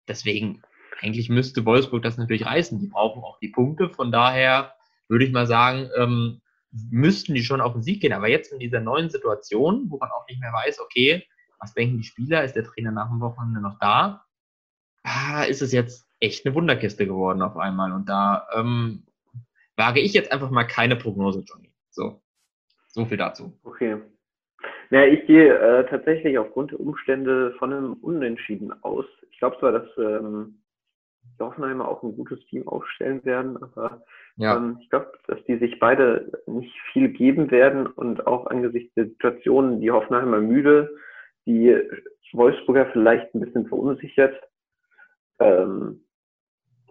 Deswegen, 0.08 0.62
eigentlich 1.00 1.30
müsste 1.30 1.66
Wolfsburg 1.66 2.04
das 2.04 2.18
natürlich 2.18 2.46
reißen. 2.46 2.80
Die 2.80 2.88
brauchen 2.88 3.24
auch 3.24 3.40
die 3.40 3.50
Punkte. 3.50 3.90
Von 3.90 4.12
daher 4.12 4.76
würde 5.08 5.26
ich 5.26 5.32
mal 5.32 5.48
sagen, 5.48 5.90
ähm, 5.98 6.42
müssten 6.72 7.34
die 7.34 7.44
schon 7.44 7.62
auf 7.62 7.74
den 7.74 7.84
Sieg 7.84 8.02
gehen. 8.02 8.14
Aber 8.14 8.30
jetzt 8.30 8.54
in 8.54 8.60
dieser 8.60 8.80
neuen 8.80 9.10
Situation, 9.10 9.90
wo 9.90 9.98
man 9.98 10.12
auch 10.12 10.28
nicht 10.28 10.40
mehr 10.40 10.54
weiß, 10.54 10.80
okay, 10.80 11.26
was 11.60 11.74
denken 11.74 11.98
die 11.98 12.04
Spieler? 12.04 12.44
Ist 12.44 12.56
der 12.56 12.64
Trainer 12.64 12.92
nach 12.92 13.10
dem 13.10 13.20
Wochenende 13.20 13.62
noch 13.62 13.78
da? 13.80 14.26
Ah, 15.04 15.44
ist 15.44 15.62
es 15.62 15.72
jetzt 15.72 16.08
echt 16.20 16.46
eine 16.46 16.56
Wunderkiste 16.56 17.06
geworden 17.06 17.42
auf 17.42 17.58
einmal. 17.58 17.92
Und 17.92 18.08
da 18.08 18.48
ähm, 18.56 19.06
wage 19.82 20.00
ich 20.00 20.14
jetzt 20.14 20.32
einfach 20.32 20.52
mal 20.52 20.66
keine 20.66 20.96
Prognose, 20.96 21.44
Johnny. 21.46 21.72
So, 21.90 22.22
so 22.88 23.06
viel 23.06 23.18
dazu. 23.18 23.58
Okay. 23.64 23.98
Ja, 24.92 25.06
ich 25.06 25.26
gehe 25.26 25.58
äh, 25.58 25.90
tatsächlich 25.90 26.38
aufgrund 26.38 26.72
der 26.72 26.80
Umstände 26.80 27.54
von 27.58 27.74
einem 27.74 27.94
Unentschieden 27.94 28.72
aus. 28.84 29.06
Ich 29.32 29.40
glaube 29.40 29.58
zwar, 29.60 29.72
dass 29.72 29.88
ähm, 29.98 30.62
die 31.40 31.44
Hoffenheimer 31.44 31.88
auch 31.88 32.04
ein 32.04 32.16
gutes 32.16 32.40
Team 32.48 32.68
aufstellen 32.68 33.24
werden, 33.26 33.58
aber 33.62 34.04
ja. 34.36 34.58
ähm, 34.58 34.78
ich 34.82 34.90
glaube, 34.90 35.12
dass 35.28 35.44
die 35.46 35.58
sich 35.58 35.80
beide 35.80 36.32
nicht 36.46 36.76
viel 36.92 37.10
geben 37.10 37.50
werden 37.50 37.88
und 37.88 38.28
auch 38.28 38.48
angesichts 38.48 38.94
der 38.96 39.06
Situation 39.06 39.82
die 39.82 39.92
Hoffenheimer 39.92 40.40
müde, 40.40 40.94
die 41.46 41.76
Wolfsburger 42.34 42.88
vielleicht 42.92 43.34
ein 43.34 43.42
bisschen 43.42 43.68
verunsichert. 43.68 44.36
Ähm, 45.40 46.06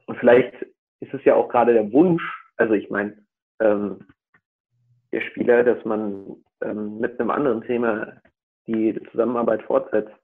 und 0.07 0.19
vielleicht 0.19 0.55
ist 1.01 1.15
es 1.15 1.25
ja 1.25 1.35
auch 1.35 1.49
gerade 1.49 1.73
der 1.73 1.93
Wunsch 1.93 2.40
also 2.61 2.75
ich 2.75 2.91
meine, 2.91 3.17
ähm, 3.61 4.07
der 5.13 5.23
Spieler, 5.23 5.65
dass 5.65 5.83
man 5.85 6.37
ähm, 6.63 6.99
mit 7.01 7.19
einem 7.19 7.31
anderen 7.31 7.63
Thema 7.63 8.21
die 8.67 9.01
Zusammenarbeit 9.11 9.63
fortsetzt, 9.63 10.15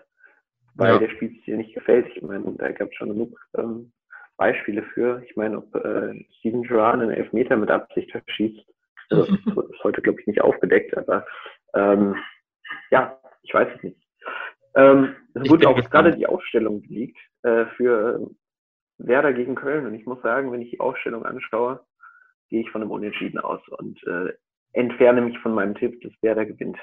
weil 0.75 0.93
ja. 0.93 0.99
der 0.99 1.09
Spielstil 1.09 1.57
nicht 1.57 1.75
gefällt. 1.75 2.07
Ich 2.15 2.23
meine, 2.23 2.55
da 2.59 2.71
gab 2.73 2.89
es 2.89 2.95
schon 2.95 3.09
genug 3.09 3.41
ähm, 3.57 3.91
Beispiele 4.37 4.83
für. 4.95 5.23
Ich 5.25 5.35
meine, 5.35 5.59
ob 5.59 5.75
äh, 5.75 6.25
Steven 6.39 6.63
Gerrard 6.63 7.01
einen 7.01 7.11
Elfmeter 7.11 7.57
mit 7.57 7.71
Absicht 7.71 8.11
verschießt, 8.11 8.67
das 9.09 9.29
ist 9.31 9.85
heute, 9.85 10.03
glaube 10.03 10.21
ich, 10.21 10.27
nicht 10.27 10.43
aufgedeckt, 10.43 10.97
aber 10.97 11.25
ähm, 11.75 12.17
ja, 12.91 13.19
ich 13.43 13.55
weiß 13.55 13.69
es 13.77 13.83
nicht. 13.83 14.01
Ähm, 14.75 15.17
es 15.33 15.49
wurde 15.49 15.69
auch 15.69 15.91
gerade 15.91 16.15
die 16.15 16.27
Ausstellung 16.27 16.83
geleakt 16.83 17.17
äh, 17.45 17.65
für 17.77 18.29
Werder 18.99 19.33
gegen 19.33 19.55
Köln 19.55 19.87
und 19.87 19.95
ich 19.95 20.05
muss 20.05 20.21
sagen, 20.21 20.53
wenn 20.53 20.61
ich 20.61 20.71
die 20.71 20.81
Ausstellung 20.81 21.25
anschaue, 21.25 21.81
gehe 22.49 22.63
ich 22.63 22.71
von 22.71 22.83
einem 22.83 22.91
Unentschieden 22.91 23.39
aus 23.39 23.61
und 23.79 24.03
äh, 24.05 24.33
entferne 24.73 25.23
mich 25.23 25.39
von 25.39 25.55
meinem 25.55 25.75
Tipp, 25.75 26.01
dass 26.03 26.13
Werder 26.23 26.47
gewinnt. 26.47 26.79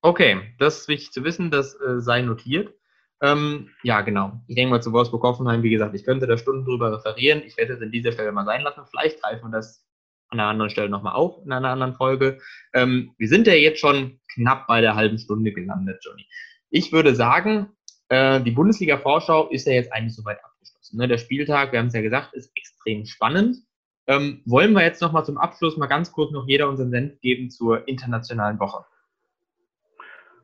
Okay, 0.00 0.54
das 0.58 0.80
ist 0.80 0.88
wichtig 0.88 1.12
zu 1.12 1.24
wissen, 1.24 1.50
das 1.50 1.74
äh, 1.80 2.00
sei 2.00 2.22
notiert. 2.22 2.74
Ähm, 3.20 3.70
ja, 3.82 4.00
genau. 4.00 4.40
Ich 4.48 4.56
denke 4.56 4.70
mal 4.70 4.82
zu 4.82 4.92
Wolfsburg-Hoffenheim, 4.92 5.62
wie 5.62 5.70
gesagt, 5.70 5.94
ich 5.94 6.04
könnte 6.04 6.26
da 6.26 6.36
Stunden 6.36 6.64
drüber 6.64 6.92
referieren. 6.92 7.42
Ich 7.46 7.56
werde 7.56 7.74
es 7.74 7.82
an 7.82 7.92
dieser 7.92 8.12
Stelle 8.12 8.32
mal 8.32 8.44
sein 8.44 8.62
lassen. 8.62 8.82
Vielleicht 8.90 9.22
greifen 9.22 9.50
wir 9.50 9.56
das 9.56 9.86
an 10.28 10.40
einer 10.40 10.48
anderen 10.48 10.70
Stelle 10.70 10.88
nochmal 10.88 11.14
auf, 11.14 11.44
in 11.44 11.52
einer 11.52 11.68
anderen 11.68 11.94
Folge. 11.94 12.40
Ähm, 12.74 13.14
wir 13.18 13.28
sind 13.28 13.46
ja 13.46 13.54
jetzt 13.54 13.80
schon 13.80 14.20
knapp 14.34 14.66
bei 14.66 14.80
der 14.80 14.96
halben 14.96 15.18
Stunde 15.18 15.52
gelandet, 15.52 16.04
Johnny. 16.04 16.26
Ich 16.70 16.92
würde 16.92 17.14
sagen, 17.14 17.68
äh, 18.08 18.40
die 18.40 18.50
Bundesliga-Vorschau 18.50 19.48
ist 19.50 19.66
ja 19.66 19.74
jetzt 19.74 19.92
eigentlich 19.92 20.16
soweit 20.16 20.42
abgeschlossen. 20.42 20.98
Ne? 20.98 21.06
Der 21.06 21.18
Spieltag, 21.18 21.72
wir 21.72 21.78
haben 21.78 21.88
es 21.88 21.94
ja 21.94 22.00
gesagt, 22.00 22.34
ist 22.34 22.50
extrem 22.56 23.04
spannend. 23.06 23.58
Ähm, 24.06 24.42
wollen 24.46 24.72
wir 24.72 24.82
jetzt 24.82 25.00
noch 25.00 25.12
mal 25.12 25.24
zum 25.24 25.38
Abschluss 25.38 25.76
mal 25.76 25.86
ganz 25.86 26.12
kurz 26.12 26.32
noch 26.32 26.46
jeder 26.46 26.68
unseren 26.68 26.90
Senf 26.90 27.20
geben 27.20 27.50
zur 27.50 27.86
internationalen 27.86 28.58
Woche? 28.58 28.84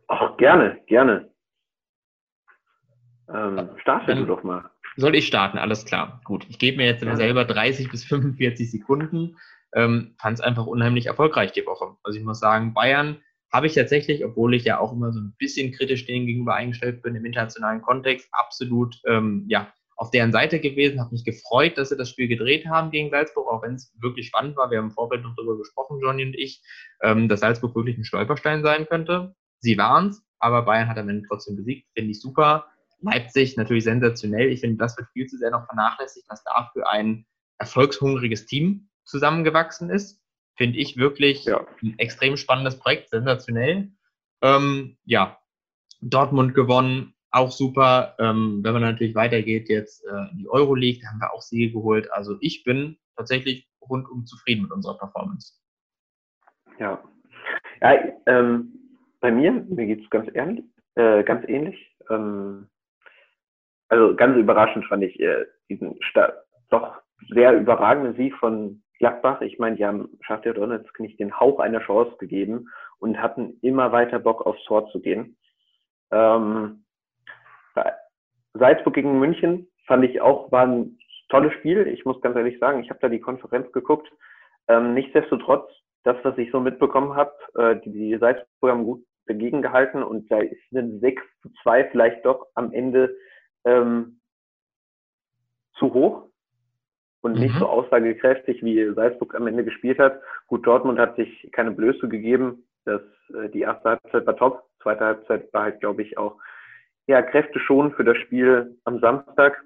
Ach, 0.06 0.36
gerne, 0.36 0.80
gerne. 0.86 1.30
Ähm, 3.32 3.70
starte 3.80 4.14
du 4.14 4.24
doch 4.24 4.42
mal. 4.42 4.70
Soll 4.96 5.14
ich 5.14 5.26
starten? 5.26 5.58
Alles 5.58 5.84
klar. 5.84 6.20
Gut. 6.24 6.46
Ich 6.48 6.58
gebe 6.58 6.78
mir 6.78 6.86
jetzt 6.86 7.02
ja. 7.02 7.14
selber 7.14 7.44
30 7.44 7.90
bis 7.90 8.04
45 8.04 8.70
Sekunden. 8.70 9.36
Ähm, 9.74 10.14
Fand 10.18 10.38
es 10.38 10.44
einfach 10.44 10.66
unheimlich 10.66 11.06
erfolgreich 11.06 11.52
die 11.52 11.66
Woche. 11.66 11.96
Also 12.02 12.18
ich 12.18 12.24
muss 12.24 12.40
sagen, 12.40 12.72
Bayern 12.74 13.18
habe 13.52 13.66
ich 13.66 13.74
tatsächlich, 13.74 14.24
obwohl 14.24 14.54
ich 14.54 14.64
ja 14.64 14.78
auch 14.78 14.92
immer 14.92 15.12
so 15.12 15.20
ein 15.20 15.34
bisschen 15.38 15.72
kritisch 15.72 16.06
denen 16.06 16.26
gegenüber 16.26 16.54
eingestellt 16.54 17.02
bin 17.02 17.14
im 17.14 17.24
internationalen 17.24 17.82
Kontext, 17.82 18.28
absolut 18.32 19.00
ähm, 19.06 19.44
ja, 19.48 19.72
auf 19.98 20.12
deren 20.12 20.30
Seite 20.30 20.60
gewesen, 20.60 21.00
habe 21.00 21.10
mich 21.10 21.24
gefreut, 21.24 21.76
dass 21.76 21.88
sie 21.88 21.96
das 21.96 22.08
Spiel 22.08 22.28
gedreht 22.28 22.66
haben 22.68 22.92
gegen 22.92 23.10
Salzburg, 23.10 23.48
auch 23.48 23.62
wenn 23.62 23.74
es 23.74 23.92
wirklich 24.00 24.28
spannend 24.28 24.56
war. 24.56 24.70
Wir 24.70 24.78
haben 24.78 24.86
im 24.86 24.92
Vorfeld 24.92 25.24
noch 25.24 25.34
darüber 25.36 25.58
gesprochen, 25.58 25.98
Johnny 26.00 26.24
und 26.24 26.36
ich, 26.36 26.62
ähm, 27.02 27.28
dass 27.28 27.40
Salzburg 27.40 27.74
wirklich 27.74 27.98
ein 27.98 28.04
Stolperstein 28.04 28.62
sein 28.62 28.86
könnte. 28.86 29.34
Sie 29.58 29.76
waren 29.76 30.10
es, 30.10 30.22
aber 30.38 30.62
Bayern 30.62 30.88
hat 30.88 30.98
am 30.98 31.08
Ende 31.08 31.26
trotzdem 31.26 31.56
besiegt. 31.56 31.88
Finde 31.94 32.12
ich 32.12 32.20
super. 32.20 32.66
Leipzig 33.00 33.56
natürlich 33.56 33.84
sensationell. 33.84 34.48
Ich 34.48 34.60
finde, 34.60 34.76
das 34.76 34.96
wird 34.96 35.08
viel 35.12 35.26
zu 35.26 35.36
sehr 35.36 35.50
noch 35.50 35.66
vernachlässigt, 35.66 36.26
was 36.28 36.44
da 36.44 36.70
für 36.72 36.88
ein 36.88 37.26
erfolgshungriges 37.58 38.46
Team 38.46 38.88
zusammengewachsen 39.04 39.90
ist. 39.90 40.20
Finde 40.56 40.78
ich 40.78 40.96
wirklich 40.96 41.44
ja. 41.44 41.66
ein 41.82 41.98
extrem 41.98 42.36
spannendes 42.36 42.78
Projekt, 42.78 43.10
sensationell. 43.10 43.90
Ähm, 44.42 44.96
ja, 45.04 45.38
Dortmund 46.00 46.54
gewonnen, 46.54 47.14
auch 47.30 47.50
super. 47.50 48.14
Ähm, 48.18 48.60
wenn 48.62 48.72
man 48.72 48.82
natürlich 48.82 49.14
weitergeht 49.14 49.68
jetzt 49.68 50.04
äh, 50.06 50.34
die 50.34 50.48
Euroleague, 50.48 51.00
da 51.02 51.08
haben 51.08 51.20
wir 51.20 51.32
auch 51.32 51.42
Siege 51.42 51.72
geholt. 51.72 52.10
Also 52.12 52.36
ich 52.40 52.64
bin 52.64 52.96
tatsächlich 53.16 53.68
rundum 53.82 54.26
zufrieden 54.26 54.62
mit 54.62 54.72
unserer 54.72 54.98
Performance. 54.98 55.54
Ja, 56.78 57.02
ja 57.80 57.98
ähm, 58.26 58.72
bei 59.20 59.30
mir, 59.30 59.52
mir 59.52 59.86
geht 59.86 60.04
es 60.04 60.10
ganz, 60.10 60.30
ähnlich, 60.34 60.64
äh, 60.94 61.22
ganz 61.24 61.46
ähnlich. 61.48 61.96
Ähm, 62.10 62.68
also 63.88 64.14
ganz 64.14 64.36
überraschend 64.36 64.86
fand 64.86 65.02
ich 65.02 65.18
äh, 65.20 65.46
diesen 65.68 65.98
doch 66.70 66.96
sehr 67.30 67.58
überragenden 67.58 68.14
Sieg 68.16 68.34
von 68.36 68.82
Gladbach. 68.98 69.40
Ich 69.40 69.58
meine, 69.58 69.76
die 69.76 69.84
haben 69.84 70.08
Schachter 70.20 70.54
Donetsk 70.54 71.00
nicht 71.00 71.18
den 71.18 71.38
Hauch 71.38 71.58
einer 71.58 71.80
Chance 71.80 72.16
gegeben 72.18 72.68
und 72.98 73.20
hatten 73.20 73.58
immer 73.62 73.92
weiter 73.92 74.18
Bock 74.18 74.44
aufs 74.46 74.62
Tor 74.64 74.90
zu 74.90 75.00
gehen. 75.00 75.36
Ähm, 76.10 76.84
Salzburg 78.54 78.94
gegen 78.94 79.18
München 79.18 79.68
fand 79.86 80.04
ich 80.04 80.20
auch, 80.20 80.50
war 80.52 80.66
ein 80.66 80.98
tolles 81.28 81.52
Spiel. 81.54 81.86
Ich 81.86 82.04
muss 82.04 82.20
ganz 82.20 82.36
ehrlich 82.36 82.58
sagen, 82.58 82.80
ich 82.80 82.90
habe 82.90 83.00
da 83.00 83.08
die 83.08 83.20
Konferenz 83.20 83.70
geguckt. 83.72 84.08
Ähm, 84.68 84.94
nichtsdestotrotz, 84.94 85.70
das, 86.04 86.16
was 86.22 86.36
ich 86.38 86.50
so 86.50 86.60
mitbekommen 86.60 87.14
habe, 87.14 87.32
äh, 87.56 87.76
die, 87.80 87.92
die 87.92 88.16
Salzburger 88.18 88.74
haben 88.74 88.84
gut 88.84 89.04
dagegen 89.26 89.62
gehalten 89.62 90.02
und 90.02 90.30
da 90.30 90.38
ist 90.38 90.60
ein 90.72 91.00
6 91.00 91.22
zu 91.42 91.50
2 91.62 91.84
vielleicht 91.90 92.24
doch 92.24 92.46
am 92.54 92.72
Ende 92.72 93.14
ähm, 93.64 94.20
zu 95.74 95.92
hoch 95.92 96.28
und 97.20 97.34
mhm. 97.34 97.40
nicht 97.40 97.58
so 97.58 97.66
aussagekräftig, 97.66 98.62
wie 98.62 98.92
Salzburg 98.94 99.34
am 99.34 99.46
Ende 99.46 99.64
gespielt 99.64 99.98
hat. 99.98 100.20
Gut, 100.46 100.66
Dortmund 100.66 100.98
hat 100.98 101.16
sich 101.16 101.50
keine 101.52 101.72
Blöße 101.72 102.08
gegeben. 102.08 102.64
Das, 102.84 103.02
äh, 103.34 103.48
die 103.50 103.60
erste 103.60 103.90
Halbzeit 103.90 104.26
war 104.26 104.36
top. 104.36 104.64
Zweite 104.82 105.04
Halbzeit 105.04 105.52
war 105.52 105.64
halt, 105.64 105.80
glaube 105.80 106.02
ich, 106.02 106.16
auch 106.16 106.36
ja, 107.08 107.22
Kräfte 107.22 107.58
schon 107.58 107.92
für 107.94 108.04
das 108.04 108.16
Spiel 108.18 108.78
am 108.84 109.00
Samstag. 109.00 109.64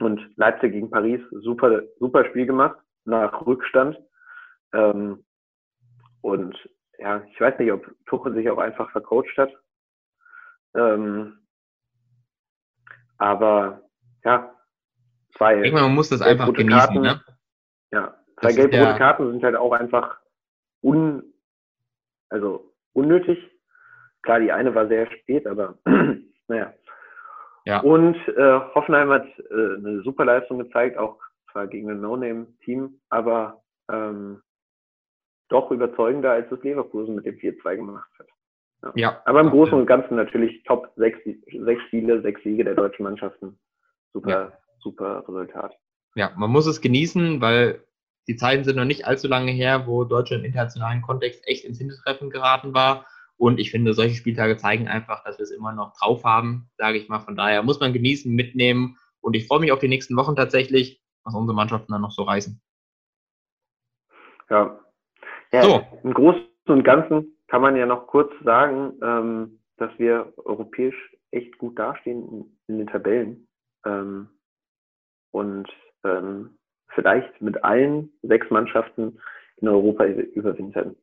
Und 0.00 0.20
Leipzig 0.36 0.72
gegen 0.72 0.90
Paris, 0.90 1.20
super, 1.30 1.82
super 2.00 2.24
Spiel 2.24 2.46
gemacht, 2.46 2.76
nach 3.04 3.46
Rückstand. 3.46 3.96
Ähm, 4.72 5.24
und 6.20 6.56
ja, 6.98 7.22
ich 7.30 7.40
weiß 7.40 7.58
nicht, 7.58 7.70
ob 7.70 7.86
Tuchel 8.06 8.34
sich 8.34 8.48
auch 8.50 8.58
einfach 8.58 8.90
vercoacht 8.90 9.36
hat. 9.36 9.52
Ähm, 10.74 11.38
aber 13.18 13.82
ja, 14.24 14.52
zwei. 15.36 15.62
Ich 15.62 15.72
man 15.72 15.94
muss 15.94 16.08
das 16.08 16.22
einfach 16.22 16.52
genießen, 16.52 16.70
Karten, 16.70 17.00
ne? 17.02 17.20
Ja, 17.92 18.16
zwei 18.40 18.52
gelb-rote 18.52 18.98
Karten 18.98 19.30
sind 19.30 19.44
halt 19.44 19.54
auch 19.54 19.72
einfach 19.72 20.18
un, 20.82 21.22
also 22.30 22.74
unnötig. 22.94 23.38
Klar, 24.22 24.40
die 24.40 24.50
eine 24.50 24.74
war 24.74 24.88
sehr 24.88 25.08
spät, 25.12 25.46
aber 25.46 25.78
naja. 26.48 26.72
Ja. 27.66 27.80
Und 27.80 28.16
äh, 28.28 28.60
Hoffenheim 28.74 29.10
hat 29.10 29.26
äh, 29.38 29.76
eine 29.76 30.02
super 30.02 30.24
Leistung 30.24 30.58
gezeigt, 30.58 30.98
auch 30.98 31.18
zwar 31.50 31.66
gegen 31.66 31.90
ein 31.90 32.00
No-Name-Team, 32.00 33.00
aber 33.08 33.62
ähm, 33.90 34.42
doch 35.48 35.70
überzeugender, 35.70 36.32
als 36.32 36.50
es 36.50 36.62
Leverkusen 36.62 37.14
mit 37.14 37.26
dem 37.26 37.36
4-2 37.36 37.76
gemacht 37.76 38.10
hat. 38.18 38.26
Ja. 38.82 38.92
ja. 38.94 39.22
Aber 39.24 39.40
im 39.40 39.50
Großen 39.50 39.74
und 39.74 39.86
Ganzen 39.86 40.16
natürlich 40.16 40.62
Top 40.64 40.92
sechs, 40.96 41.18
sechs 41.24 41.82
Spiele, 41.84 42.20
sechs 42.22 42.42
Siege 42.42 42.64
der 42.64 42.74
deutschen 42.74 43.04
Mannschaften. 43.04 43.58
Super, 44.12 44.30
ja. 44.30 44.52
super 44.78 45.24
Resultat. 45.26 45.74
Ja, 46.16 46.32
man 46.36 46.50
muss 46.50 46.66
es 46.66 46.80
genießen, 46.80 47.40
weil 47.40 47.82
die 48.28 48.36
Zeiten 48.36 48.64
sind 48.64 48.76
noch 48.76 48.84
nicht 48.84 49.06
allzu 49.06 49.28
lange 49.28 49.52
her, 49.52 49.86
wo 49.86 50.04
Deutschland 50.04 50.42
im 50.42 50.46
internationalen 50.46 51.02
Kontext 51.02 51.46
echt 51.46 51.64
ins 51.64 51.78
Hintertreffen 51.78 52.30
geraten 52.30 52.74
war. 52.74 53.06
Und 53.36 53.58
ich 53.58 53.70
finde, 53.70 53.94
solche 53.94 54.14
Spieltage 54.14 54.56
zeigen 54.56 54.88
einfach, 54.88 55.24
dass 55.24 55.38
wir 55.38 55.44
es 55.44 55.50
immer 55.50 55.72
noch 55.72 55.92
drauf 55.98 56.24
haben, 56.24 56.70
sage 56.76 56.98
ich 56.98 57.08
mal. 57.08 57.20
Von 57.20 57.36
daher 57.36 57.62
muss 57.62 57.80
man 57.80 57.92
genießen, 57.92 58.32
mitnehmen. 58.32 58.98
Und 59.20 59.34
ich 59.34 59.46
freue 59.46 59.60
mich 59.60 59.72
auf 59.72 59.80
die 59.80 59.88
nächsten 59.88 60.16
Wochen 60.16 60.36
tatsächlich, 60.36 61.02
was 61.24 61.34
unsere 61.34 61.56
Mannschaften 61.56 61.92
dann 61.92 62.02
noch 62.02 62.12
so 62.12 62.22
reißen. 62.22 62.60
Ja. 64.50 64.78
ja 65.52 65.62
so. 65.62 65.86
Im 66.02 66.14
Großen 66.14 66.44
und 66.68 66.84
Ganzen 66.84 67.36
kann 67.48 67.62
man 67.62 67.76
ja 67.76 67.86
noch 67.86 68.06
kurz 68.06 68.32
sagen, 68.44 68.94
ähm, 69.02 69.60
dass 69.76 69.90
wir 69.98 70.32
europäisch 70.44 71.16
echt 71.30 71.58
gut 71.58 71.78
dastehen 71.78 72.56
in, 72.68 72.78
den 72.78 72.86
Tabellen. 72.86 73.48
Ähm, 73.84 74.28
und 75.32 75.68
ähm, 76.04 76.58
vielleicht 76.88 77.40
mit 77.40 77.64
allen 77.64 78.12
sechs 78.22 78.48
Mannschaften 78.50 79.18
in 79.56 79.68
Europa 79.68 80.04
überwintern. 80.04 80.96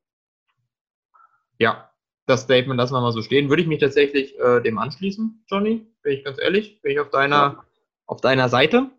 Ja, 1.58 1.91
das 2.32 2.42
Statement 2.42 2.78
lassen 2.78 2.94
wir 2.94 3.02
mal 3.02 3.12
so 3.12 3.22
stehen. 3.22 3.50
Würde 3.50 3.62
ich 3.62 3.68
mich 3.68 3.80
tatsächlich 3.80 4.40
äh, 4.40 4.62
dem 4.62 4.78
anschließen, 4.78 5.44
Johnny, 5.48 5.86
bin 6.02 6.14
ich 6.14 6.24
ganz 6.24 6.40
ehrlich, 6.42 6.82
bin 6.82 6.94
ich 6.94 7.00
auf 7.00 7.10
deiner, 7.10 7.36
ja. 7.36 7.66
auf 8.08 8.22
deiner 8.22 8.50
Seite. 8.50 8.90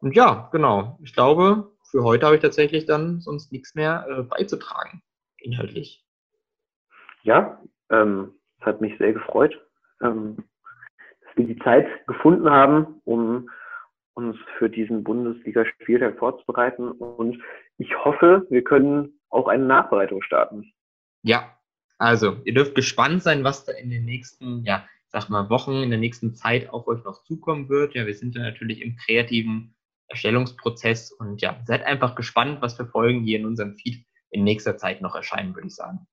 Und 0.00 0.16
ja, 0.16 0.48
genau. 0.52 0.98
Ich 1.02 1.12
glaube, 1.12 1.70
für 1.90 2.02
heute 2.04 2.26
habe 2.26 2.36
ich 2.36 2.42
tatsächlich 2.42 2.86
dann 2.86 3.20
sonst 3.20 3.52
nichts 3.52 3.74
mehr 3.74 4.06
äh, 4.08 4.22
beizutragen, 4.22 5.02
inhaltlich. 5.38 6.04
Ja, 7.22 7.60
ähm, 7.90 8.34
es 8.60 8.66
hat 8.66 8.80
mich 8.80 8.96
sehr 8.98 9.12
gefreut, 9.12 9.60
ähm, 10.02 10.36
dass 11.22 11.36
wir 11.36 11.46
die 11.46 11.58
Zeit 11.58 11.86
gefunden 12.06 12.48
haben, 12.48 13.00
um 13.04 13.50
uns 14.14 14.36
für 14.58 14.70
diesen 14.70 15.04
Bundesliga-Spieltag 15.04 16.18
vorzubereiten. 16.18 16.90
Und 16.90 17.42
ich 17.78 17.94
hoffe, 18.04 18.46
wir 18.50 18.62
können 18.62 19.20
auch 19.28 19.48
eine 19.48 19.64
Nachbereitung 19.64 20.22
starten. 20.22 20.72
Ja, 21.22 21.56
also, 22.00 22.38
ihr 22.44 22.54
dürft 22.54 22.74
gespannt 22.74 23.22
sein, 23.22 23.44
was 23.44 23.66
da 23.66 23.72
in 23.72 23.90
den 23.90 24.06
nächsten, 24.06 24.64
ja, 24.64 24.88
sag 25.08 25.28
mal, 25.28 25.50
Wochen, 25.50 25.82
in 25.82 25.90
der 25.90 25.98
nächsten 25.98 26.34
Zeit 26.34 26.70
auf 26.70 26.86
euch 26.86 27.04
noch 27.04 27.24
zukommen 27.24 27.68
wird. 27.68 27.94
Ja, 27.94 28.06
wir 28.06 28.14
sind 28.14 28.34
ja 28.34 28.40
natürlich 28.40 28.80
im 28.80 28.96
kreativen 28.96 29.74
Erstellungsprozess 30.08 31.12
und 31.12 31.42
ja, 31.42 31.60
seid 31.66 31.84
einfach 31.84 32.14
gespannt, 32.14 32.62
was 32.62 32.74
für 32.74 32.86
Folgen 32.86 33.22
hier 33.22 33.38
in 33.38 33.44
unserem 33.44 33.74
Feed 33.74 34.02
in 34.30 34.44
nächster 34.44 34.78
Zeit 34.78 35.02
noch 35.02 35.14
erscheinen, 35.14 35.54
würde 35.54 35.68
ich 35.68 35.74
sagen. 35.74 36.06